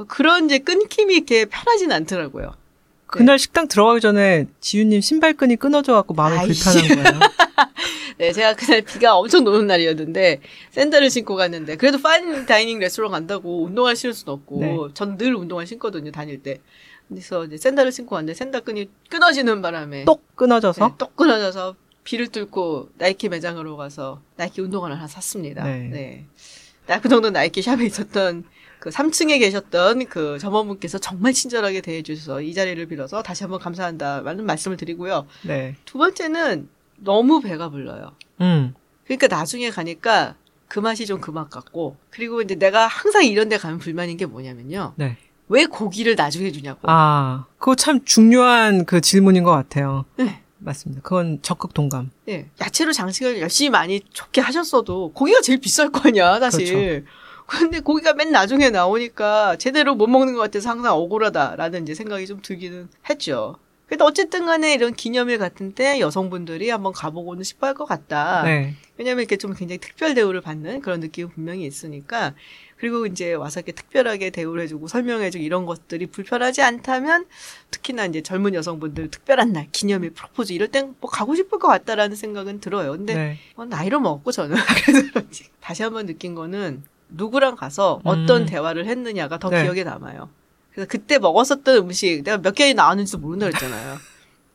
그런 0.07 0.47
이제 0.47 0.59
끊김이 0.59 1.15
이렇게 1.15 1.45
편하진 1.45 1.93
않더라고요. 1.93 2.55
그날 3.09 3.35
네. 3.35 3.39
식당 3.39 3.69
들어가기 3.69 4.01
전에 4.01 4.47
지윤님 4.61 5.01
신발끈이 5.01 5.57
끊어져 5.57 5.95
갖고 5.95 6.15
마음이 6.15 6.39
아이씨. 6.39 6.63
불편한 6.63 7.03
거예요. 7.03 7.21
네, 8.19 8.33
제가 8.33 8.55
그날 8.55 8.83
비가 8.83 9.17
엄청 9.17 9.45
노는 9.45 9.67
날이었는데 9.67 10.41
샌들을 10.73 11.09
신고 11.09 11.35
갔는데 11.35 11.77
그래도 11.77 11.99
fine 12.01 12.45
dining 12.45 12.79
레스토랑 12.81 13.13
간다고 13.13 13.65
운동화 13.65 13.95
신을 13.95 14.13
수는 14.13 14.35
없고 14.35 14.61
네. 14.61 14.77
전 14.95 15.15
늘 15.15 15.35
운동화 15.35 15.65
신거든요 15.65 16.11
다닐 16.13 16.43
때. 16.43 16.61
그래서 17.09 17.47
이제 17.47 17.57
샌들을 17.57 17.91
신고 17.91 18.17
왔는데 18.17 18.35
샌들 18.35 18.61
끈이 18.61 18.91
끊어지는 19.09 19.63
바람에 19.63 20.05
똑 20.05 20.37
끊어져서 20.37 20.87
네, 20.87 20.95
똑 20.99 21.17
끊어져서 21.17 21.75
비를 22.05 22.29
뚫고 22.29 22.91
나이키 22.99 23.31
매장으로 23.31 23.79
가서 23.79 24.21
나이키 24.37 24.61
운동화를 24.61 24.97
하나 24.97 25.07
샀습니다. 25.07 25.65
네. 25.65 26.27
네. 26.87 26.99
그 27.01 27.09
정도 27.09 27.31
나이키 27.31 27.63
shop에 27.63 27.87
있었던 27.87 28.45
그 28.81 28.91
3층에 28.91 29.39
계셨던 29.41 30.07
그 30.07 30.39
점원분께서 30.39 30.99
정말 30.99 31.33
친절하게 31.33 31.81
대해주셔서 31.81 32.43
이 32.43 32.55
자리를 32.55 32.85
빌어서 32.87 33.23
다시 33.23 33.43
한번 33.45 33.59
감사한다라는 33.61 34.47
말씀을 34.47 34.77
드리고요. 34.77 35.27
네. 35.43 35.77
두 35.85 35.99
번째는 35.99 36.69
너무 36.99 37.41
배가 37.41 37.71
불러요. 37.71 38.13
음. 38.41 38.75
그러니까 39.07 39.27
나중에 39.29 39.71
가니까 39.71 40.37
그 40.69 40.79
맛이 40.81 41.07
좀 41.07 41.21
그 41.21 41.33
맛 41.33 41.49
같고 41.51 41.97
그리고 42.11 42.43
이제 42.43 42.55
내가 42.55 42.87
항상 42.87 43.25
이런 43.25 43.49
데 43.49 43.57
가면 43.57 43.79
불만인 43.79 44.17
게 44.17 44.27
뭐냐면요. 44.27 44.93
네. 44.97 45.17
왜 45.49 45.65
고기를 45.65 46.15
나중에 46.15 46.53
주냐고. 46.53 46.81
아, 46.83 47.47
그거 47.59 47.75
참 47.75 48.05
중요한 48.05 48.85
그 48.85 49.01
질문인 49.01 49.45
것 49.45 49.51
같아요. 49.51 50.05
네. 50.17 50.43
맞습니다. 50.59 51.01
그건 51.03 51.39
적극 51.41 51.73
동감. 51.73 52.11
네. 52.27 52.51
야채로 52.61 52.93
장식을 52.93 53.41
열심히 53.41 53.71
많이 53.71 54.01
좋게 54.13 54.41
하셨어도 54.43 55.13
고기가 55.15 55.41
제일 55.41 55.59
비쌀 55.61 55.91
거 55.91 56.01
아니야, 56.09 56.39
사실. 56.39 56.67
그렇죠. 56.67 57.07
근데 57.49 57.81
고기가 57.81 58.13
맨 58.15 58.31
나중에 58.31 58.71
나오니까 58.71 59.57
제대로 59.57 59.95
못 59.95 60.07
먹는 60.07 60.35
것 60.35 60.41
같아서 60.41 60.69
항상 60.71 60.95
억울하다라는 60.95 61.83
이제 61.83 61.95
생각이 61.95 62.27
좀 62.27 62.41
들기는 62.43 62.89
했죠. 63.09 63.57
그래도 63.87 64.05
어쨌든 64.05 64.45
간에 64.45 64.75
이런 64.75 64.93
기념일 64.95 65.39
같은 65.39 65.73
때 65.73 65.99
여성분들이 65.99 66.69
한번 66.69 66.93
가보고는 66.93 67.43
싶어 67.43 67.67
할 67.67 67.75
것 67.75 67.87
같다. 67.87 68.43
네. 68.43 68.75
왜냐면 68.99 69.21
이렇게 69.21 69.37
좀 69.37 69.55
굉장히 69.55 69.79
특별 69.79 70.13
대우를 70.15 70.43
받는 70.43 70.83
그런 70.83 71.01
느낌이 71.01 71.31
분명히 71.31 71.65
있으니까. 71.65 72.35
그리고 72.77 73.07
이제 73.07 73.33
와서 73.33 73.61
이렇게 73.61 73.73
특별하게 73.73 74.29
대우를 74.29 74.63
해주고 74.65 74.89
설명해주고 74.89 75.43
이런 75.43 75.65
것들이 75.65 76.07
불편하지 76.07 76.61
않다면 76.61 77.25
특히나 77.71 78.05
이제 78.05 78.21
젊은 78.21 78.53
여성분들 78.55 79.11
특별한 79.11 79.53
날, 79.53 79.69
기념일, 79.73 80.11
프로포즈 80.11 80.53
이럴 80.53 80.69
땐 80.69 80.95
뭐 81.01 81.11
가고 81.11 81.35
싶을 81.35 81.59
것 81.59 81.67
같다라는 81.69 82.15
생각은 82.15 82.61
들어요. 82.61 82.93
근데 82.93 83.15
네. 83.15 83.39
뭐 83.57 83.65
나이를 83.65 84.01
먹고 84.01 84.33
저는 84.33 84.55
그래서 84.85 85.09
그런지 85.09 85.45
다시 85.61 85.83
한번 85.83 86.05
느낀 86.07 86.35
거는 86.35 86.83
누구랑 87.11 87.57
가서 87.57 88.01
어떤 88.05 88.43
음. 88.43 88.47
대화를 88.47 88.87
했느냐가 88.87 89.39
더 89.39 89.51
네. 89.51 89.63
기억에 89.63 89.85
남아요. 89.85 90.29
그래서 90.73 90.89
그때 90.89 91.19
먹었었던 91.19 91.77
음식 91.77 92.23
내가 92.23 92.39
몇 92.39 92.55
개나 92.55 92.83
나왔는지도 92.83 93.19
모른다 93.19 93.47
그랬잖아요. 93.47 93.97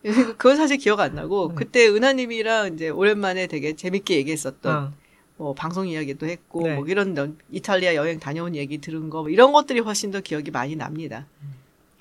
그건 0.38 0.58
사실 0.58 0.78
기억 0.78 1.00
안 1.00 1.16
나고 1.16 1.50
네. 1.50 1.56
그때 1.56 1.88
은하님이랑 1.88 2.74
이제 2.76 2.90
오랜만에 2.90 3.48
되게 3.48 3.76
재밌게 3.76 4.16
얘기했었던 4.18 4.76
어. 4.76 4.92
뭐 5.38 5.54
방송 5.54 5.88
이야기도 5.88 6.28
했고 6.28 6.68
네. 6.68 6.76
뭐 6.76 6.86
이런 6.88 7.38
이탈리아 7.52 7.96
여행 7.96 8.20
다녀온 8.20 8.56
얘기 8.56 8.78
들은 8.80 9.10
거 9.10 9.22
뭐 9.22 9.30
이런 9.30 9.52
것들이 9.52 9.80
훨씬 9.80 10.12
더 10.12 10.20
기억이 10.22 10.52
많이 10.52 10.76
납니다. 10.76 11.26
음. 11.42 11.54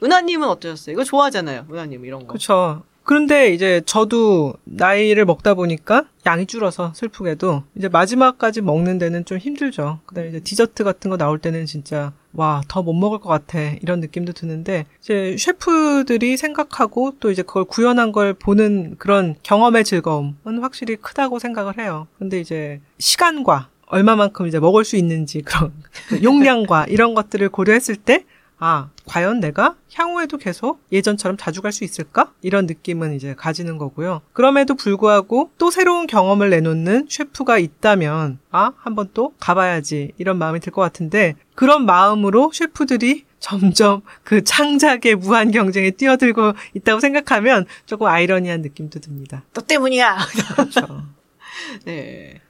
은하님은 0.03 0.49
어떠셨어요? 0.49 0.95
이거 0.95 1.05
좋아하잖아요, 1.05 1.67
은하님 1.71 2.05
이런 2.05 2.21
거. 2.23 2.27
그렇죠. 2.29 2.83
그런데 3.05 3.53
이제 3.53 3.83
저도 3.85 4.55
나이를 4.65 5.25
먹다 5.25 5.55
보니까 5.55 6.05
양이 6.25 6.47
줄어서 6.47 6.93
슬프게도 6.95 7.65
이제 7.77 7.89
마지막까지 7.89 8.61
먹는 8.61 8.99
데는 8.99 9.25
좀 9.25 9.39
힘들죠. 9.39 10.01
그다음에 10.07 10.29
이제 10.29 10.41
디저트 10.41 10.85
같은 10.85 11.11
거 11.11 11.17
나올 11.17 11.39
때는 11.39 11.67
진짜 11.67 12.13
와, 12.33 12.63
더 12.69 12.83
못 12.83 12.93
먹을 12.95 13.19
것 13.19 13.29
같아. 13.29 13.59
이런 13.83 14.01
느낌도 14.01 14.33
드는데 14.33 14.87
이제 15.01 15.37
셰프들이 15.39 16.37
생각하고 16.37 17.15
또 17.21 17.31
이제 17.31 17.43
그걸 17.43 17.65
구현한 17.65 18.13
걸 18.13 18.35
보는 18.35 18.97
그런 18.99 19.35
경험의 19.43 19.85
즐거움은 19.85 20.61
확실히 20.61 20.97
크다고 20.97 21.39
생각을 21.39 21.79
해요. 21.79 22.07
근데 22.19 22.41
이제 22.41 22.81
시간과 22.99 23.69
얼마만큼 23.87 24.47
이제 24.47 24.59
먹을 24.59 24.85
수 24.85 24.97
있는지 24.97 25.43
그런 25.43 25.73
용량과 26.23 26.87
이런 26.89 27.15
것들을 27.15 27.49
고려했을 27.51 27.97
때 27.97 28.25
아, 28.65 28.91
과연 29.07 29.41
내가 29.41 29.75
향후에도 29.93 30.39
계속 30.39 30.81
예전처럼 30.93 31.37
자주 31.37 31.63
갈 31.63 31.73
수 31.73 31.83
있을까? 31.83 32.33
이런 32.43 32.67
느낌은 32.67 33.13
이제 33.15 33.35
가지는 33.35 33.77
거고요. 33.77 34.21
그럼에도 34.33 34.77
불구하고 34.77 35.51
또 35.59 35.73
새로운 35.73 36.07
경험을 36.07 36.51
내놓는 36.51 37.09
셰프가 37.11 37.59
있다면, 37.59 38.39
아, 38.53 38.73
한번 38.79 39.09
또 39.15 39.35
가봐야지. 39.41 40.13
이런 40.17 40.39
마음이 40.39 40.61
들 40.61 40.71
것 40.71 40.81
같은데, 40.81 41.35
그런 41.57 41.87
마음으로 41.87 42.53
셰프들이 42.53 43.25
점점 43.41 44.03
그 44.23 44.45
창작의 44.45 45.17
무한 45.17 45.51
경쟁에 45.51 45.91
뛰어들고 45.91 46.53
있다고 46.75 47.01
생각하면 47.01 47.67
조금 47.87 48.07
아이러니한 48.07 48.63
느낌도 48.63 49.01
듭니다. 49.01 49.43
너 49.55 49.63
때문이야! 49.63 50.19
그렇죠. 50.55 51.03
네. 51.85 52.41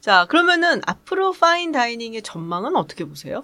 자, 0.00 0.26
그러면은 0.28 0.80
앞으로 0.86 1.32
fine 1.32 1.72
dining의 1.72 2.22
전망은 2.22 2.76
어떻게 2.76 3.04
보세요? 3.04 3.42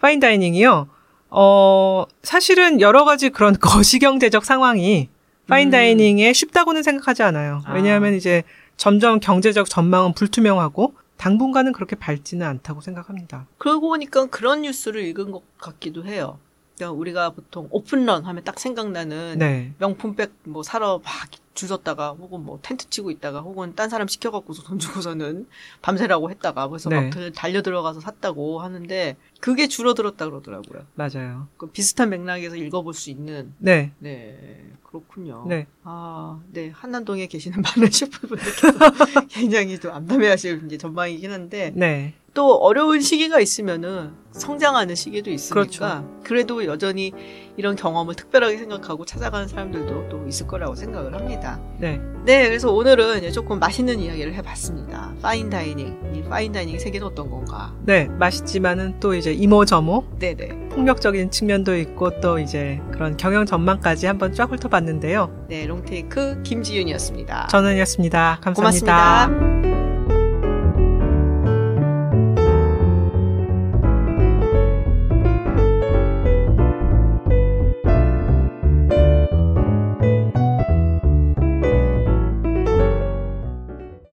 fine 0.00 0.18
dining이요? 0.18 0.88
어, 1.30 2.04
사실은 2.22 2.80
여러 2.80 3.04
가지 3.04 3.30
그런 3.30 3.54
거시경제적 3.60 4.44
상황이 4.44 5.08
fine 5.48 5.77
dining에 5.77 6.28
음. 6.28 6.32
쉽다고는 6.32 6.82
생각하지 6.82 7.22
않아요. 7.22 7.62
아. 7.64 7.74
왜냐하면 7.74 8.14
이제 8.14 8.42
점점 8.76 9.18
경제적 9.18 9.68
전망은 9.68 10.14
불투명하고 10.14 10.94
당분간은 11.16 11.72
그렇게 11.72 11.96
밝지는 11.96 12.46
않다고 12.46 12.80
생각합니다. 12.80 13.46
그러고 13.58 13.88
보니까 13.88 14.26
그런 14.26 14.62
뉴스를 14.62 15.02
읽은 15.04 15.32
것 15.32 15.42
같기도 15.58 16.04
해요. 16.04 16.38
그러니까 16.78 16.92
우리가 16.98 17.30
보통 17.30 17.66
오픈런 17.70 18.24
하면 18.24 18.44
딱 18.44 18.58
생각나는 18.58 19.38
네. 19.38 19.72
명품백 19.78 20.32
뭐 20.44 20.62
사러 20.62 21.00
막 21.04 21.12
줄섰다가 21.54 22.12
혹은 22.12 22.44
뭐 22.44 22.60
텐트 22.62 22.88
치고 22.88 23.10
있다가 23.10 23.40
혹은 23.40 23.74
딴 23.74 23.88
사람 23.88 24.06
시켜갖고서 24.06 24.62
돈 24.62 24.78
주고서는 24.78 25.48
밤새라고 25.82 26.30
했다가 26.30 26.68
그래서 26.68 26.88
네. 26.88 27.10
막 27.10 27.32
달려 27.34 27.62
들어가서 27.62 27.98
샀다고 28.00 28.60
하는데 28.60 29.16
그게 29.40 29.66
줄어들었다 29.66 30.24
그러더라고요. 30.26 30.86
맞아요. 30.94 31.48
그 31.56 31.66
비슷한 31.66 32.10
맥락에서 32.10 32.54
읽어볼 32.54 32.94
수 32.94 33.10
있는. 33.10 33.52
네. 33.58 33.90
네. 33.98 34.70
그렇군요. 34.84 35.46
네. 35.48 35.66
아, 35.82 36.40
네. 36.52 36.70
한남동에 36.70 37.26
계시는 37.26 37.60
많은 37.76 37.90
셰프분들께서 37.90 38.78
굉장히 39.28 39.78
좀 39.80 39.92
암담해하실 39.92 40.62
이제 40.66 40.78
전망이긴 40.78 41.32
한데. 41.32 41.72
네. 41.74 42.14
또 42.38 42.54
어려운 42.54 43.00
시기가 43.00 43.40
있으면은 43.40 44.12
성장하는 44.30 44.94
시기도 44.94 45.28
있으니까 45.28 45.54
그렇죠. 45.54 46.20
그래도 46.22 46.64
여전히 46.66 47.12
이런 47.56 47.74
경험을 47.74 48.14
특별하게 48.14 48.58
생각하고 48.58 49.04
찾아가는 49.04 49.48
사람들도 49.48 50.08
또 50.08 50.24
있을 50.28 50.46
거라고 50.46 50.76
생각을 50.76 51.16
합니다. 51.16 51.60
네. 51.80 52.00
네, 52.24 52.46
그래서 52.46 52.70
오늘은 52.70 53.32
조금 53.32 53.58
맛있는 53.58 53.98
이야기를 53.98 54.34
해봤습니다. 54.34 55.14
fine 55.20 55.50
dining, 55.50 56.12
이 56.14 56.22
fine 56.28 56.52
dining 56.52 56.78
세계는 56.78 57.08
어떤 57.08 57.28
건가? 57.28 57.74
네, 57.84 58.04
맛있지만은 58.04 59.00
또 59.00 59.14
이제 59.14 59.32
이모저모, 59.32 60.04
네네, 60.20 60.68
폭력적인 60.68 61.32
측면도 61.32 61.76
있고 61.78 62.20
또 62.20 62.38
이제 62.38 62.80
그런 62.92 63.16
경영 63.16 63.46
전망까지 63.46 64.06
한번 64.06 64.32
쫙 64.32 64.48
훑어봤는데요. 64.48 65.46
네, 65.48 65.66
롱테이크 65.66 66.42
김지윤이었습니다. 66.44 67.48
전은이었습니다. 67.48 68.38
감사합니다. 68.42 69.26
고맙습니다. 69.26 69.87